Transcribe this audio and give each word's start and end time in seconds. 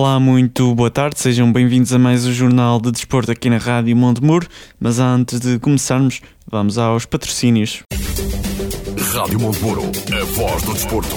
Olá, 0.00 0.20
muito 0.20 0.76
boa 0.76 0.92
tarde, 0.92 1.18
sejam 1.18 1.52
bem-vindos 1.52 1.92
a 1.92 1.98
mais 1.98 2.24
o 2.24 2.32
Jornal 2.32 2.80
de 2.80 2.92
Desporto 2.92 3.32
aqui 3.32 3.50
na 3.50 3.58
Rádio 3.58 3.96
Montemuro. 3.96 4.46
Mas 4.78 5.00
antes 5.00 5.40
de 5.40 5.58
começarmos, 5.58 6.20
vamos 6.48 6.78
aos 6.78 7.04
patrocínios. 7.04 7.82
Rádio 9.12 9.40
Montemuro, 9.40 9.82
a 9.82 10.24
voz 10.36 10.62
do 10.62 10.72
desporto. 10.72 11.16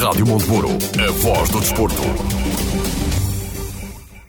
Rádio 0.00 0.26
Montemuro, 0.26 0.68
a 0.68 1.10
voz 1.12 1.50
do 1.50 1.60
desporto. 1.60 2.02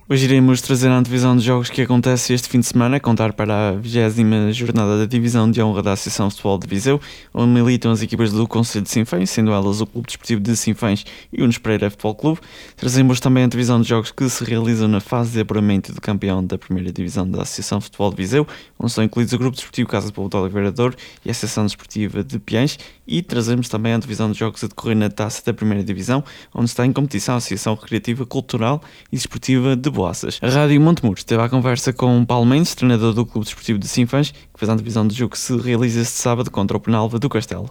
Hoje 0.10 0.24
iremos 0.24 0.62
trazer 0.62 0.88
a 0.88 0.98
antevisão 0.98 1.36
de 1.36 1.44
jogos 1.44 1.70
que 1.70 1.82
acontece 1.82 2.34
este 2.34 2.48
fim 2.48 2.62
de 2.62 2.66
semana, 2.66 2.98
contar 2.98 3.34
para 3.34 3.72
a 3.72 3.72
20 3.74 4.54
jornada 4.54 5.00
da 5.00 5.06
Divisão 5.06 5.52
de 5.52 5.62
Honra 5.62 5.84
da 5.84 5.92
Associação 5.92 6.30
Futebol 6.30 6.58
de 6.58 6.66
Viseu, 6.66 7.02
onde 7.34 7.52
militam 7.52 7.92
as 7.92 8.02
equipas 8.02 8.32
do 8.32 8.48
Conselho 8.48 8.86
de 8.86 8.90
Sinfãs, 8.90 9.30
sendo 9.30 9.52
elas 9.52 9.82
o 9.82 9.86
Clube 9.86 10.08
Desportivo 10.08 10.40
de 10.40 10.56
Sinfãs 10.56 11.04
e 11.34 11.40
o 11.40 11.42
Nunes 11.42 11.58
Pereira 11.58 11.90
Futebol 11.90 12.16
Clube. 12.16 12.40
Trazemos 12.78 13.20
também 13.20 13.44
a 13.44 13.48
antevisão 13.48 13.82
de 13.82 13.90
jogos 13.90 14.10
que 14.10 14.30
se 14.30 14.46
realizam 14.46 14.88
na 14.88 15.02
fase 15.02 15.32
de 15.34 15.42
apuramento 15.42 15.92
do 15.92 16.00
campeão 16.00 16.42
da 16.42 16.58
primeira 16.58 16.90
Divisão 16.90 17.30
da 17.30 17.42
Associação 17.42 17.82
Futebol 17.82 18.10
de 18.12 18.16
Viseu, 18.16 18.48
onde 18.80 18.94
são 18.94 19.04
incluídos 19.04 19.34
o 19.34 19.38
Grupo 19.38 19.58
Desportivo 19.58 19.90
Casa 19.90 20.08
de 20.08 20.14
Povo 20.14 20.30
de 20.30 20.38
Oliveira 20.38 20.72
Douro 20.72 20.96
e 21.26 21.28
a 21.28 21.32
Associação 21.32 21.66
Desportiva 21.66 22.24
de 22.24 22.40
Piães, 22.40 22.80
e 23.06 23.22
trazemos 23.22 23.68
também 23.68 23.92
a 23.92 23.98
antevisão 23.98 24.32
de 24.32 24.40
jogos 24.40 24.64
a 24.64 24.68
decorrer 24.68 24.96
na 24.96 25.10
taça 25.10 25.44
da 25.46 25.54
primeira 25.54 25.84
Divisão, 25.84 26.24
onde 26.56 26.70
está 26.70 26.86
em 26.86 26.94
competição 26.94 27.36
a 27.36 27.40
Associação 27.40 27.76
Recreativa, 27.76 28.26
Cultural 28.26 28.82
e 29.12 29.18
Desportiva 29.18 29.76
de 29.76 29.97
Boaças. 29.98 30.40
A 30.44 30.48
Rádio 30.48 30.80
Montemuro 30.80 31.18
esteve 31.18 31.42
à 31.42 31.50
conversa 31.50 31.92
com 31.92 32.24
Paulo 32.24 32.46
Mendes, 32.46 32.76
treinador 32.76 33.16
do 33.16 33.26
Clube 33.26 33.46
Desportivo 33.46 33.80
de 33.80 33.88
Sinfãs, 33.88 34.30
que 34.30 34.60
fez 34.60 34.70
a 34.70 34.74
antevisão 34.74 35.08
do 35.08 35.12
jogo 35.12 35.32
que 35.32 35.40
se 35.40 35.58
realiza 35.60 36.02
este 36.02 36.14
sábado 36.14 36.52
contra 36.52 36.78
o 36.78 36.80
Penalva 36.80 37.18
do 37.18 37.28
Castelo. 37.28 37.68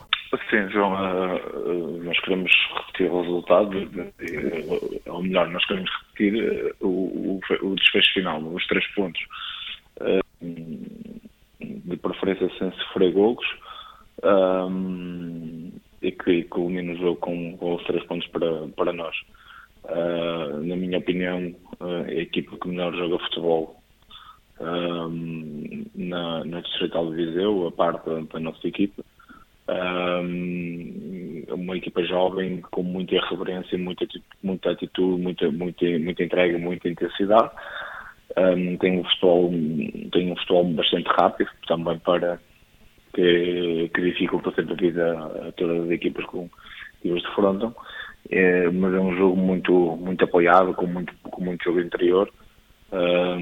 Sim, 0.51 0.69
João, 0.73 0.93
uh, 0.93 2.03
nós 2.03 2.19
queremos 2.21 2.51
repetir 2.75 3.13
o 3.13 3.23
resultado, 3.23 3.79
uh, 3.79 5.01
ou 5.07 5.23
melhor, 5.23 5.49
nós 5.51 5.65
queremos 5.67 5.89
repetir 6.01 6.75
o, 6.81 7.41
desfecho 7.77 8.15
final, 8.15 8.43
os 8.43 8.67
três 8.67 8.85
pontos, 8.89 9.23
de 11.61 11.97
preferência 11.97 12.51
sem 12.59 12.73
sofrer 12.73 13.13
golos, 13.13 13.47
e 16.03 16.11
que 16.11 16.43
culmina 16.45 16.93
o 16.93 16.97
jogo 16.97 17.17
com, 17.21 17.57
com 17.57 17.77
os 17.77 17.85
três 17.85 18.05
pontos 18.07 18.27
para, 18.29 18.67
para 18.77 18.93
nós. 18.93 19.15
Na 20.65 20.75
minha 20.75 20.99
opinião, 20.99 21.55
é 21.81 22.11
a 22.11 22.23
equipa 22.23 22.57
que 22.57 22.69
melhor 22.69 22.95
joga 22.95 23.19
futebol 23.19 23.83
um, 24.61 25.85
na, 25.95 26.45
na 26.45 26.61
Distrital 26.61 27.11
de 27.11 27.17
Viseu, 27.17 27.67
a 27.67 27.73
parte 27.73 28.09
da, 28.09 28.21
da 28.21 28.41
nossa 28.41 28.67
equipa. 28.67 29.03
Um, 29.69 31.43
uma 31.49 31.77
equipa 31.77 32.03
jovem 32.05 32.61
com 32.71 32.83
muita 32.83 33.17
irreverência, 33.17 33.77
muita, 33.77 34.07
muita 34.43 34.71
atitude, 34.71 35.21
muita, 35.21 35.51
muita, 35.51 35.99
muita 35.99 36.23
entrega, 36.23 36.59
muita 36.59 36.89
intensidade. 36.89 37.51
Um, 38.37 38.77
tem, 38.77 39.01
um 39.01 39.05
futebol, 39.05 39.51
tem 40.13 40.33
um 40.33 40.37
futebol 40.37 40.65
bastante 40.73 41.09
rápido 41.09 41.51
também 41.67 41.99
para 41.99 42.39
que, 43.15 43.91
que 43.95 44.01
dificulta 44.03 44.53
sempre 44.53 44.75
a 44.75 44.77
vida 44.77 45.49
a 45.49 45.53
todas 45.53 45.85
as 45.85 45.91
equipas 45.91 46.25
com 46.27 46.49
que 47.01 47.11
os 47.11 47.23
defrontam 47.23 47.75
é, 48.31 48.71
mas 48.71 48.95
é 48.95 49.01
um 49.01 49.17
jogo 49.17 49.37
muito, 49.37 49.73
muito 49.97 50.25
apoiado, 50.25 50.75
com 50.75 50.87
muito, 50.87 51.13
com 51.23 51.45
muito 51.45 51.65
jogo 51.65 51.81
interior 51.81 52.31
um, 52.93 53.39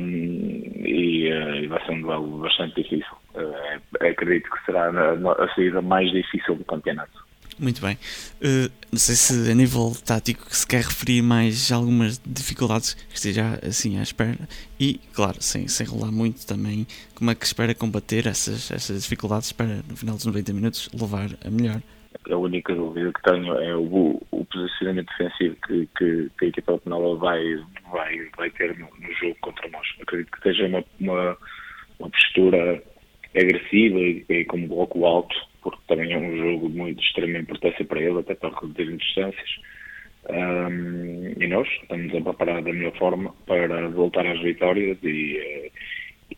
e, 0.84 1.33
uh, 1.33 1.55
e, 1.56 1.67
vai 1.67 1.84
ser 1.84 1.93
um 1.93 2.03
duelo 2.03 2.39
bastante 2.39 2.83
difícil. 2.83 3.12
Uh, 3.34 4.06
acredito 4.06 4.50
que 4.50 4.65
será 4.65 4.91
a, 4.91 5.44
a 5.44 5.55
saída 5.55 5.83
mais 5.83 6.11
difícil 6.11 6.55
do 6.56 6.65
campeonato. 6.65 7.25
Muito 7.59 7.81
bem. 7.81 7.97
Uh, 8.41 8.71
não 8.91 8.99
sei 8.99 9.15
se 9.15 9.50
a 9.50 9.55
nível 9.55 9.93
tático 10.05 10.44
se 10.55 10.67
quer 10.67 10.83
referir 10.83 11.23
mais 11.23 11.71
algumas 11.71 12.21
dificuldades 12.25 12.94
que 12.94 13.15
esteja 13.15 13.61
assim 13.67 13.99
à 13.99 14.03
espera 14.03 14.49
e, 14.81 15.00
claro, 15.12 15.37
sem, 15.41 15.69
sem 15.69 15.87
rolar 15.87 16.11
muito 16.11 16.47
também, 16.47 16.87
como 17.15 17.31
é 17.31 17.34
que 17.34 17.44
espera 17.44 17.75
combater 17.75 18.27
essas, 18.27 18.71
essas 18.71 19.03
dificuldades 19.03 19.53
para, 19.53 19.83
no 19.89 19.97
final 19.97 20.17
dos 20.17 20.27
90 20.27 20.53
minutos, 20.53 20.89
levar 20.93 21.31
a 21.44 21.50
melhor 21.50 21.81
a 22.31 22.37
única 22.37 22.75
dúvida 22.75 23.13
que 23.13 23.23
tenho 23.23 23.55
é 23.59 23.77
o, 23.77 24.21
o 24.31 24.45
posicionamento 24.47 25.09
defensivo 25.19 25.57
que, 25.67 25.89
que, 25.99 26.31
que 26.39 26.45
a 26.45 26.49
equipa 26.49 26.79
penal 26.79 27.19
vai, 27.19 27.43
vai, 27.91 28.31
vai 28.37 28.51
ter 28.51 28.77
no, 28.79 28.89
no, 28.99 29.13
jogo 29.15 29.37
contra 29.41 29.69
nós. 29.69 29.87
Acredito 30.01 30.31
que 30.31 30.43
seja 30.43 30.67
uma, 30.67 30.85
uma, 31.01 31.37
uma 31.99 32.11
postura 32.11 32.83
agressiva 33.37 33.99
e, 33.99 34.25
e 34.29 34.45
com 34.45 34.67
bloco 34.67 35.05
alto, 35.05 35.35
porque 35.63 35.81
também 35.89 36.13
é 36.13 36.19
um 36.19 36.37
jogo 36.37 36.69
de 36.69 36.77
muito 36.77 37.03
extrema 37.03 37.39
importância 37.39 37.85
para 37.85 38.01
ele, 38.01 38.21
até 38.21 38.35
para 38.35 38.59
reduzir 38.61 38.97
distâncias. 38.97 39.51
Um, 40.31 41.35
e 41.39 41.47
nós 41.49 41.69
estamos 41.83 42.15
a 42.15 42.21
preparar 42.21 42.63
da 42.63 42.73
melhor 42.73 42.97
forma 42.97 43.35
para 43.47 43.88
voltar 43.91 44.27
às 44.27 44.41
vitórias 44.41 44.97
e, 45.03 45.37
eh, 45.37 45.71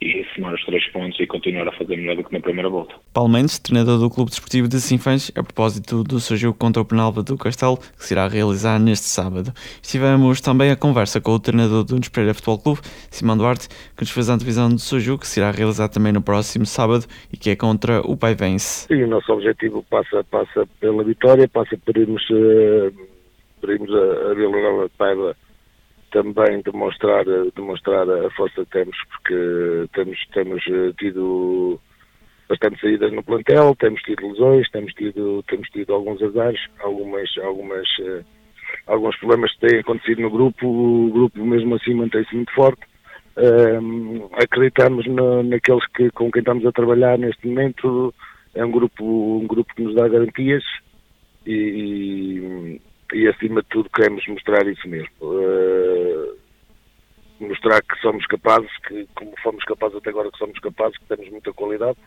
e 0.01 0.25
somar 0.35 0.55
os 0.55 0.65
três 0.65 0.87
pontos 0.91 1.19
e 1.19 1.27
continuar 1.27 1.69
a 1.69 1.73
fazer 1.73 1.97
melhor 1.97 2.17
do 2.17 2.25
que 2.25 2.33
na 2.33 2.41
primeira 2.41 2.69
volta. 2.69 2.95
Paulo 3.13 3.31
Mendes, 3.31 3.59
treinador 3.59 3.99
do 3.99 4.11
Clube 4.11 4.31
Desportivo 4.31 4.69
de 4.69 4.81
Sinfãs, 4.81 5.31
a 5.35 5.43
propósito 5.43 6.05
do 6.05 6.21
seu 6.21 6.37
jogo 6.37 6.59
contra 6.59 6.83
o 6.83 6.85
Penalva 6.85 7.23
do 7.23 7.37
Castelo, 7.37 7.79
que 7.79 8.05
se 8.05 8.15
irá 8.15 8.29
realizar 8.29 8.79
neste 8.79 9.07
sábado. 9.07 9.53
Estivemos 9.83 10.41
também 10.41 10.71
a 10.71 10.77
conversa 10.77 11.21
com 11.21 11.33
o 11.33 11.41
treinador 11.41 11.85
do 11.85 11.95
Nunes 11.95 12.09
Pereira 12.09 12.35
Futebol 12.35 12.59
Clube, 12.59 12.81
Simão 13.11 13.37
Duarte, 13.37 13.69
que 13.69 14.03
nos 14.03 14.11
fez 14.11 14.29
a 14.29 14.35
antevisão 14.35 14.69
do 14.69 14.79
seu 14.79 15.01
jogo, 15.01 15.21
que 15.21 15.29
se 15.29 15.41
irá 15.41 15.51
realizar 15.51 15.89
também 15.89 16.13
no 16.13 16.23
próximo 16.23 16.67
sábado 16.67 17.07
e 17.33 17.37
que 17.37 17.51
é 17.51 17.57
contra 17.57 18.01
o 18.01 18.17
Paivense. 18.17 18.87
Sim, 18.87 19.05
o 19.05 19.09
nosso 19.09 19.33
objetivo 19.33 19.85
passa, 19.89 20.23
passa 20.25 20.67
pela 20.81 21.03
vitória, 21.05 21.49
passa 21.49 21.77
por 21.85 21.97
irmos, 21.97 22.23
uh, 22.31 22.93
por 23.61 23.71
irmos 23.71 23.91
a, 23.91 24.31
a 24.31 24.35
Vila 24.35 24.61
Nova 24.61 24.85
de 24.85 24.95
Paiva 24.97 25.37
também 26.11 26.63
demonstrar, 26.63 27.25
demonstrar 27.55 28.09
a 28.09 28.31
força 28.31 28.65
que 28.65 28.71
temos, 28.71 28.97
porque 29.11 29.89
temos, 29.93 30.19
temos 30.33 30.63
eh, 30.69 30.93
tido 30.99 31.81
bastante 32.49 32.81
saídas 32.81 33.13
no 33.13 33.23
plantel, 33.23 33.75
temos 33.77 34.01
tido 34.03 34.29
lesões, 34.29 34.69
temos 34.71 34.93
tido, 34.95 35.43
temos 35.45 35.69
tido 35.71 35.93
alguns 35.93 36.23
azares, 36.23 36.61
algumas, 36.81 37.29
algumas, 37.39 37.89
uh, 37.99 38.25
alguns 38.87 39.17
problemas 39.17 39.53
que 39.53 39.67
têm 39.67 39.81
acontecido 39.81 40.23
no 40.23 40.31
grupo, 40.31 40.67
o 40.67 41.11
grupo 41.11 41.45
mesmo 41.45 41.75
assim 41.75 41.95
mantém-se 41.95 42.35
muito 42.35 42.53
forte. 42.55 42.83
Um, 43.37 44.29
acreditamos 44.33 45.07
na, 45.07 45.43
naqueles 45.43 45.87
que, 45.89 46.11
com 46.11 46.31
quem 46.31 46.41
estamos 46.41 46.65
a 46.65 46.73
trabalhar 46.73 47.19
neste 47.19 47.47
momento, 47.47 48.15
é 48.55 48.65
um 48.65 48.71
grupo, 48.71 49.05
um 49.05 49.47
grupo 49.47 49.75
que 49.75 49.83
nos 49.83 49.95
dá 49.95 50.09
garantias 50.09 50.63
e, 51.47 52.81
e 53.13 53.29
acima 53.29 53.63
de 53.63 53.69
tudo 53.69 53.91
queremos 53.91 54.27
mostrar 54.27 54.67
isso 54.67 54.89
mesmo. 54.89 55.11
Uh, 55.21 56.37
mostrar 57.41 57.83
que 57.83 57.99
somos 58.01 58.27
capazes, 58.27 58.71
que 58.87 59.07
como 59.15 59.33
fomos 59.43 59.63
capazes 59.65 59.97
até 59.97 60.11
agora 60.11 60.31
que 60.31 60.39
somos 60.39 60.59
capazes, 60.59 60.99
que 60.99 61.07
temos 61.07 61.29
muita 61.31 61.53
qualidade. 61.53 61.99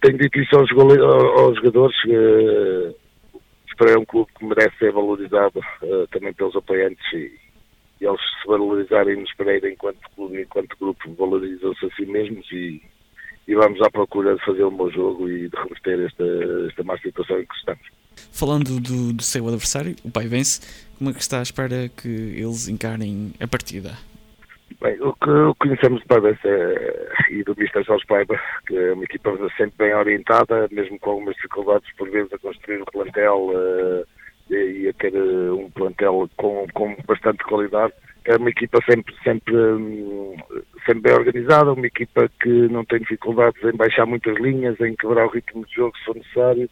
Tenho 0.00 0.18
dito 0.18 0.38
isso 0.38 0.56
aos, 0.56 0.70
aos 0.72 1.56
jogadores, 1.56 1.96
uh, 2.04 2.94
é 3.88 3.98
um 3.98 4.04
clube 4.04 4.30
que 4.38 4.44
merece 4.44 4.76
ser 4.78 4.92
valorizado 4.92 5.58
uh, 5.58 6.06
também 6.08 6.34
pelos 6.34 6.54
apoiantes 6.54 7.02
e, 7.14 7.32
e 8.00 8.04
eles 8.04 8.20
se 8.20 8.46
valorizarem 8.46 9.16
nos 9.16 9.34
Pereira 9.34 9.70
enquanto 9.70 9.98
clube, 10.14 10.42
enquanto 10.42 10.76
grupo, 10.78 11.14
valorizam-se 11.14 11.86
a 11.86 11.90
si 11.90 12.04
mesmos 12.04 12.46
e, 12.52 12.82
e 13.48 13.54
vamos 13.54 13.80
à 13.80 13.90
procura 13.90 14.34
de 14.34 14.44
fazer 14.44 14.64
um 14.64 14.76
bom 14.76 14.90
jogo 14.90 15.28
e 15.28 15.48
de 15.48 15.56
reverter 15.56 16.00
esta, 16.06 16.24
esta 16.68 16.84
má 16.84 16.98
situação 16.98 17.40
em 17.40 17.46
que 17.46 17.54
estamos. 17.56 17.99
Falando 18.32 18.80
do, 18.80 19.12
do 19.12 19.22
seu 19.22 19.46
adversário, 19.46 19.94
o 20.04 20.10
Pai 20.10 20.26
Vence, 20.26 20.60
como 20.98 21.10
é 21.10 21.12
que 21.12 21.20
está 21.20 21.38
à 21.38 21.42
espera 21.42 21.88
que 21.88 22.08
eles 22.08 22.68
encarem 22.68 23.32
a 23.40 23.46
partida? 23.46 23.96
Bem, 24.80 24.96
o 25.02 25.12
que 25.12 25.58
conhecemos 25.58 26.00
do 26.00 26.06
Paiva 26.06 26.30
é, 26.44 27.08
e 27.30 27.42
do 27.42 27.52
Mr. 27.52 27.82
Jorge 27.84 28.06
Paiva, 28.06 28.40
que 28.66 28.76
é 28.76 28.92
uma 28.92 29.04
equipa 29.04 29.36
sempre 29.56 29.74
bem 29.76 29.94
orientada, 29.94 30.68
mesmo 30.70 30.98
com 30.98 31.10
algumas 31.10 31.34
dificuldades 31.34 31.88
por 31.96 32.08
vezes 32.08 32.32
a 32.32 32.38
construir 32.38 32.80
o 32.80 32.86
plantel 32.86 33.50
uh, 33.50 34.06
e 34.54 34.88
a 34.88 34.92
ter 34.94 35.12
uh, 35.14 35.54
um 35.54 35.70
plantel 35.70 36.30
com, 36.36 36.66
com 36.72 36.96
bastante 37.06 37.44
qualidade. 37.44 37.92
É 38.24 38.36
uma 38.36 38.48
equipa 38.48 38.78
sempre, 38.88 39.14
sempre, 39.22 39.54
um, 39.54 40.36
sempre 40.86 41.02
bem 41.02 41.12
organizada, 41.14 41.72
uma 41.72 41.86
equipa 41.86 42.30
que 42.40 42.48
não 42.68 42.84
tem 42.84 43.00
dificuldades 43.00 43.62
em 43.62 43.76
baixar 43.76 44.06
muitas 44.06 44.38
linhas, 44.38 44.80
em 44.80 44.94
quebrar 44.94 45.26
o 45.26 45.30
ritmo 45.30 45.66
de 45.66 45.74
jogo 45.74 45.96
se 45.98 46.04
for 46.04 46.16
necessário, 46.16 46.70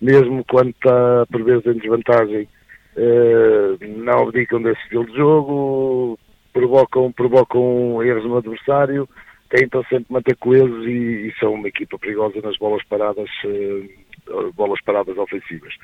mesmo 0.00 0.44
quando 0.44 0.70
está 0.70 1.26
por 1.30 1.42
vezes 1.42 1.66
em 1.66 1.78
desvantagem. 1.78 2.48
Uh, 2.96 3.76
não 3.98 4.22
abdicam 4.22 4.62
desse 4.62 4.80
estilo 4.82 5.04
de 5.06 5.16
jogo, 5.16 6.18
provocam, 6.52 7.12
provocam 7.12 8.02
erros 8.02 8.24
no 8.24 8.38
adversário, 8.38 9.06
tentam 9.50 9.82
sempre 9.84 10.06
manter 10.08 10.34
coesos 10.36 10.86
e, 10.86 11.28
e 11.28 11.34
são 11.38 11.52
uma 11.52 11.68
equipa 11.68 11.98
perigosa 11.98 12.40
nas 12.42 12.56
bolas 12.56 12.82
paradas, 12.86 13.28
uh, 13.44 14.52
bolas 14.54 14.80
paradas 14.82 15.16
ofensivas. 15.18 15.74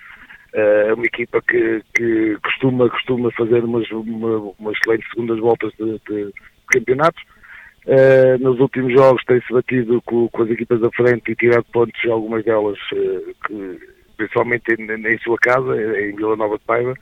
Uh, 0.55 0.89
é 0.89 0.95
uma 0.95 1.05
equipa 1.05 1.43
que, 1.43 1.83
que 1.95 2.39
costuma, 2.43 2.89
costuma 2.89 3.31
fazer 3.33 3.63
umas, 3.65 3.91
uma, 3.91 4.55
umas 4.59 4.77
excelentes 4.79 5.09
segundas 5.11 5.39
voltas 5.39 5.73
de, 5.79 6.01
de, 6.09 6.25
de 6.27 6.33
campeonatos. 6.69 7.23
Uh, 7.85 8.39
nos 8.41 8.61
últimos 8.61 8.93
jogos 8.93 9.25
tem-se 9.25 9.53
batido 9.53 10.01
com, 10.03 10.29
com, 10.29 10.43
as 10.43 10.51
equipas 10.51 10.81
da 10.81 10.91
frente 10.93 11.33
e 11.33 11.37
tirado 11.37 11.65
pontos, 11.73 12.01
algumas 12.09 12.45
delas, 12.45 12.79
uh, 12.93 13.35
que, 13.47 13.79
principalmente 14.33 14.75
em, 14.75 15.15
em, 15.15 15.19
sua 15.19 15.37
casa, 15.39 16.01
em 16.01 16.17
Vila 16.17 16.37
Nova 16.37 16.57
de 16.57 16.65
Paiva, 16.65 16.95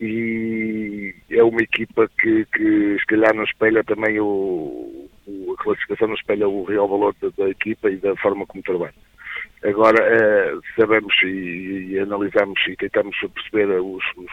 e 0.00 1.14
é 1.30 1.44
uma 1.44 1.62
equipa 1.62 2.10
que, 2.18 2.44
que 2.46 2.98
se 2.98 3.06
calhar 3.06 3.34
não 3.34 3.44
espelha 3.44 3.84
também 3.84 4.18
o, 4.18 5.08
o, 5.26 5.54
a 5.56 5.62
classificação 5.62 6.08
não 6.08 6.14
espelha 6.14 6.48
o 6.48 6.64
real 6.64 6.88
valor 6.88 7.14
da, 7.20 7.28
da, 7.36 7.48
equipa 7.50 7.88
e 7.90 7.96
da 7.96 8.16
forma 8.16 8.46
como 8.46 8.62
trabalha. 8.64 8.94
Agora 9.62 10.02
é, 10.02 10.54
sabemos 10.76 11.14
e, 11.22 11.90
e, 11.90 11.98
analisamos 12.00 12.58
e 12.66 12.74
tentamos 12.76 13.16
perceber 13.32 13.70
os, 13.80 14.02
os 14.16 14.32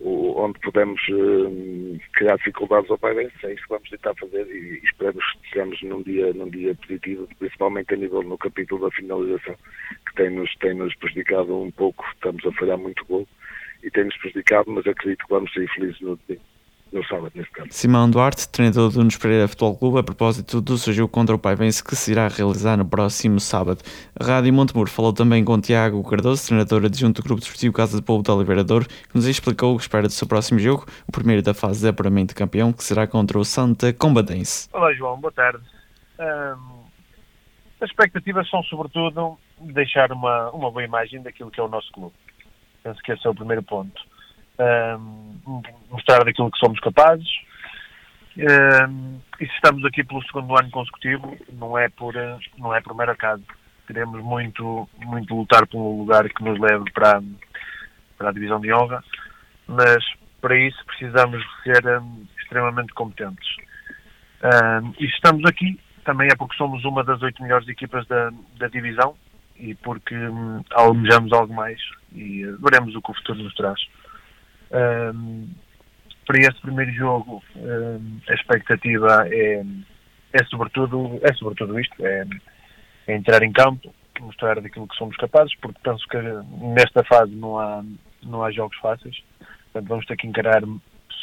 onde 0.00 0.58
podemos 0.60 1.00
uh, 1.08 2.00
criar 2.12 2.36
dificuldades 2.36 2.90
ao 2.90 2.98
Pairense, 2.98 3.34
é 3.42 3.52
isso 3.52 3.62
que 3.64 3.68
vamos 3.68 3.90
tentar 3.90 4.14
fazer 4.14 4.46
e, 4.46 4.80
esperamos 4.84 5.24
que 5.32 5.46
estejamos 5.46 5.82
num 5.82 6.02
dia, 6.02 6.32
num 6.32 6.48
dia 6.48 6.74
positivo, 6.76 7.28
principalmente 7.38 7.94
a 7.94 7.96
nível 7.96 8.22
no 8.22 8.38
capítulo 8.38 8.88
da 8.88 8.94
finalização, 8.94 9.56
que 10.06 10.14
tem-nos 10.14 10.54
tem 10.56 10.74
-nos 10.74 10.94
prejudicado 10.96 11.60
um 11.60 11.70
pouco, 11.70 12.04
estamos 12.14 12.44
a 12.46 12.52
falhar 12.52 12.78
muito 12.78 13.04
gol 13.06 13.26
e 13.82 13.90
tem-nos 13.90 14.16
prejudicado, 14.18 14.70
mas 14.70 14.86
acredito 14.86 15.24
que 15.24 15.30
vamos 15.30 15.52
ser 15.52 15.68
felizes 15.70 16.00
no, 16.00 16.18
no 16.92 17.04
sábado, 17.04 17.32
neste 17.34 17.52
caso. 17.52 17.68
Simão 17.70 18.10
Duarte, 18.10 18.48
treinador 18.48 18.90
do 18.90 18.98
Nunes 18.98 19.16
Pereira 19.16 19.48
Futebol 19.48 19.76
Clube, 19.76 19.98
a 19.98 20.02
propósito 20.02 20.60
do 20.60 20.78
seu 20.78 20.92
jogo 20.92 21.08
contra 21.08 21.34
o 21.34 21.38
Paivense 21.38 21.82
que 21.82 21.94
se 21.94 22.12
irá 22.12 22.28
realizar 22.28 22.76
no 22.76 22.84
próximo 22.84 23.38
sábado. 23.40 23.82
A 24.18 24.24
Rádio 24.24 24.52
Montemuro 24.52 24.90
falou 24.90 25.12
também 25.12 25.44
com 25.44 25.60
Tiago 25.60 26.02
Cardoso, 26.08 26.46
treinador 26.46 26.84
adjunto 26.84 27.22
do 27.22 27.24
Grupo 27.24 27.40
Desportivo 27.40 27.74
Casa 27.74 27.96
de 27.98 28.02
Povo 28.02 28.22
de 28.22 28.30
Oliveira 28.30 28.64
Douro, 28.64 28.86
que 28.86 29.14
nos 29.14 29.26
explicou 29.26 29.74
o 29.74 29.76
que 29.76 29.82
espera 29.82 30.06
do 30.06 30.12
seu 30.12 30.26
próximo 30.26 30.58
jogo, 30.58 30.86
o 31.06 31.12
primeiro 31.12 31.42
da 31.42 31.54
fase 31.54 31.80
de 31.82 31.88
apuramento 31.88 32.28
de 32.28 32.34
campeão, 32.34 32.72
que 32.72 32.82
será 32.82 33.06
contra 33.06 33.38
o 33.38 33.44
Santa 33.44 33.92
Combadense. 33.92 34.68
Olá 34.72 34.92
João, 34.94 35.20
boa 35.20 35.32
tarde. 35.32 35.62
Um, 36.18 36.78
as 37.80 37.90
expectativas 37.90 38.48
são 38.50 38.62
sobretudo 38.64 39.38
deixar 39.60 40.10
uma, 40.10 40.50
uma 40.50 40.70
boa 40.70 40.82
imagem 40.82 41.22
daquilo 41.22 41.50
que 41.50 41.60
é 41.60 41.62
o 41.62 41.68
nosso 41.68 41.92
clube 41.92 42.14
Penso 42.82 43.02
que 43.02 43.12
esse 43.12 43.26
é 43.26 43.30
o 43.30 43.34
primeiro 43.34 43.62
ponto. 43.62 44.00
Um, 44.58 45.62
mostrar 45.90 46.24
daquilo 46.24 46.50
que 46.50 46.58
somos 46.58 46.78
capazes. 46.80 47.28
Um, 48.36 49.20
e 49.40 49.46
se 49.46 49.54
estamos 49.54 49.84
aqui 49.84 50.04
pelo 50.04 50.22
segundo 50.24 50.56
ano 50.58 50.70
consecutivo, 50.70 51.36
não 51.52 51.76
é 51.76 51.88
por, 51.88 52.14
não 52.56 52.74
é 52.74 52.80
por 52.80 52.94
mero 52.94 53.12
acaso. 53.12 53.42
Queremos 53.86 54.22
muito, 54.22 54.88
muito 54.98 55.34
lutar 55.34 55.66
por 55.66 55.78
um 55.78 55.98
lugar 55.98 56.28
que 56.28 56.44
nos 56.44 56.58
leve 56.58 56.90
para, 56.92 57.22
para 58.16 58.28
a 58.28 58.32
divisão 58.32 58.60
de 58.60 58.72
honra, 58.72 59.02
mas 59.66 60.04
para 60.40 60.56
isso 60.56 60.84
precisamos 60.86 61.42
ser 61.62 61.84
um, 62.00 62.26
extremamente 62.40 62.92
competentes. 62.94 63.48
Um, 64.42 64.90
e 64.98 65.06
se 65.08 65.14
estamos 65.14 65.44
aqui, 65.46 65.80
também 66.04 66.28
é 66.30 66.36
porque 66.36 66.56
somos 66.56 66.84
uma 66.84 67.02
das 67.02 67.20
oito 67.22 67.42
melhores 67.42 67.68
equipas 67.68 68.06
da, 68.06 68.30
da 68.56 68.68
divisão 68.68 69.16
e 69.56 69.74
porque 69.74 70.14
hum, 70.14 70.62
almejamos 70.72 71.32
algo 71.32 71.52
mais 71.52 71.80
e 72.12 72.46
uh, 72.46 72.58
veremos 72.62 72.94
o 72.94 73.02
que 73.02 73.10
o 73.10 73.14
futuro 73.14 73.42
nos 73.42 73.54
traz. 73.54 73.80
Um, 74.70 75.48
para 76.26 76.40
este 76.40 76.60
primeiro 76.60 76.92
jogo, 76.92 77.42
um, 77.56 78.20
a 78.28 78.34
expectativa 78.34 79.26
é, 79.28 79.64
é, 80.32 80.44
sobretudo, 80.44 81.18
é 81.22 81.32
sobretudo 81.34 81.80
isto, 81.80 82.04
é, 82.04 82.26
é, 83.06 83.16
entrar 83.16 83.42
em 83.42 83.52
campo, 83.52 83.94
mostrar 84.20 84.60
daquilo 84.60 84.86
que 84.86 84.96
somos 84.96 85.16
capazes, 85.16 85.54
porque 85.60 85.80
penso 85.82 86.06
que 86.08 86.18
nesta 86.74 87.02
fase 87.04 87.34
não 87.34 87.58
há, 87.58 87.82
não 88.22 88.42
há 88.42 88.50
jogos 88.50 88.76
fáceis, 88.78 89.16
portanto 89.72 89.88
vamos 89.88 90.06
ter 90.06 90.16
que 90.16 90.26
encarar, 90.26 90.62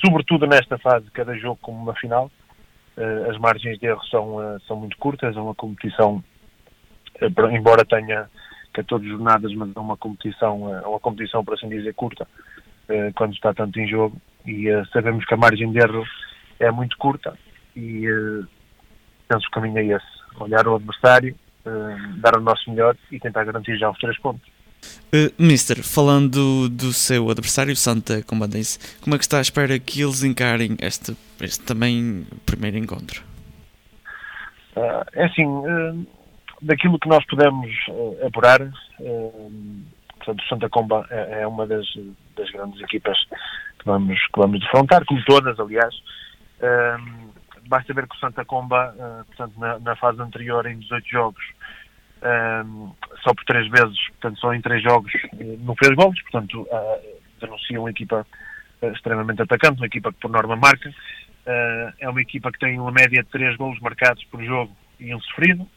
sobretudo 0.04 0.48
nesta 0.48 0.78
fase, 0.80 1.10
cada 1.12 1.38
jogo 1.38 1.60
como 1.62 1.82
uma 1.82 1.96
final. 1.96 2.32
Uh, 2.98 3.30
as 3.30 3.38
margens 3.38 3.78
de 3.78 3.88
erro 3.88 4.02
são, 4.06 4.38
uh, 4.38 4.60
são 4.62 4.78
muito 4.78 4.98
curtas, 4.98 5.36
é 5.36 5.40
uma 5.40 5.54
competição 5.54 6.24
eh, 7.22 7.28
embora 7.52 7.86
tenha 7.86 8.30
14 8.74 9.08
jornadas, 9.08 9.54
mas 9.54 9.70
é 9.76 9.80
uma 9.80 9.98
competição, 9.98 10.76
é 10.76 10.88
uma 10.88 11.00
competição, 11.00 11.44
por 11.44 11.54
assim 11.54 11.70
dizer, 11.70 11.94
curta, 11.94 12.28
eh, 12.28 12.62
quando 13.16 13.34
está 13.34 13.54
tanto 13.54 13.80
em 13.80 13.88
jogo, 13.88 14.20
e 14.46 14.68
sabemos 14.94 15.26
que 15.26 15.34
a 15.34 15.38
margem 15.38 15.72
de 15.72 15.80
erro 15.80 16.04
é 16.60 16.72
muito 16.72 16.98
curta, 16.98 17.38
e 17.76 18.06
penso 19.28 19.42
que 19.44 19.48
o 19.48 19.52
caminho 19.52 19.80
é 19.80 19.86
esse, 19.98 20.06
olhar 20.40 20.68
o 20.68 20.76
adversário, 20.76 21.36
dar 22.18 22.38
o 22.38 22.42
nosso 22.42 22.70
melhor 22.70 22.96
e 23.12 23.20
tentar 23.20 23.44
garantir 23.44 23.78
já 23.78 23.90
os 23.90 23.98
três 23.98 24.18
pontos. 24.20 24.48
Uh, 25.14 25.32
Mister, 25.40 25.82
falando 25.84 26.70
do 26.70 26.92
seu 26.92 27.30
adversário, 27.30 27.76
Santa 27.76 28.22
Combadense, 28.24 28.78
como 29.02 29.16
é 29.16 29.18
que 29.18 29.24
está 29.24 29.38
à 29.38 29.42
espera 29.42 29.80
que 29.80 30.02
eles 30.02 30.24
encarem 30.24 30.76
este, 30.80 31.16
este 31.42 31.64
também 31.64 32.28
primeiro 32.46 32.78
encontro? 32.78 33.24
Uh, 34.76 35.06
é 35.14 35.26
assim, 35.26 35.46
uh, 35.46 36.06
daquilo 36.62 37.00
que 37.00 37.08
nós 37.08 37.26
podemos 37.26 37.72
apurar, 38.26 38.60
portanto, 40.18 40.44
Santa 40.50 40.70
Comba 40.70 41.08
é, 41.10 41.42
é, 41.42 41.48
uma 41.48 41.66
das, 41.66 41.88
das 42.36 42.50
grandes 42.52 42.82
equipas 42.82 43.18
que 43.80 43.86
vamos, 43.86 44.20
que 44.20 44.40
vamos 44.40 44.60
defrontar, 44.60 45.04
como 45.06 45.24
todas, 45.26 45.60
aliás. 45.60 45.94
Uh, 46.60 47.32
basta 47.68 47.94
ver 47.94 48.08
que 48.08 48.16
o 48.16 48.20
Santa 48.20 48.46
Comba, 48.46 48.94
portanto, 49.28 49.60
na, 49.60 49.80
na, 49.80 49.96
fase 49.96 50.22
anterior, 50.22 50.66
em 50.68 50.78
18 50.78 51.08
jogos, 51.10 51.44
só 53.24 53.34
por 53.34 53.44
três 53.46 53.68
vezes, 53.70 53.98
portanto, 54.10 54.40
só 54.40 54.54
em 54.54 54.62
três 54.62 54.84
jogos, 54.84 55.12
não 55.60 55.76
fez 55.76 55.96
gols, 55.96 56.22
portanto, 56.22 56.62
uh, 56.62 57.22
denuncia 57.42 57.80
uma 57.80 57.90
equipa 57.90 58.26
extremamente 58.84 59.42
atacante, 59.42 59.80
uma 59.80 59.88
equipa 59.88 60.14
que 60.14 60.20
por 60.20 60.30
norma 60.30 60.56
marca. 60.56 60.94
é 62.00 62.08
uma 62.08 62.22
equipa 62.22 62.52
que 62.52 62.60
tem 62.60 62.80
uma 62.80 62.92
média 62.92 63.24
de 63.24 63.30
três 63.30 63.56
gols 63.58 63.80
marcados 63.80 64.24
por 64.26 64.44
jogo 64.44 64.76
e 65.00 65.14
um 65.14 65.20
sofrido 65.22 65.68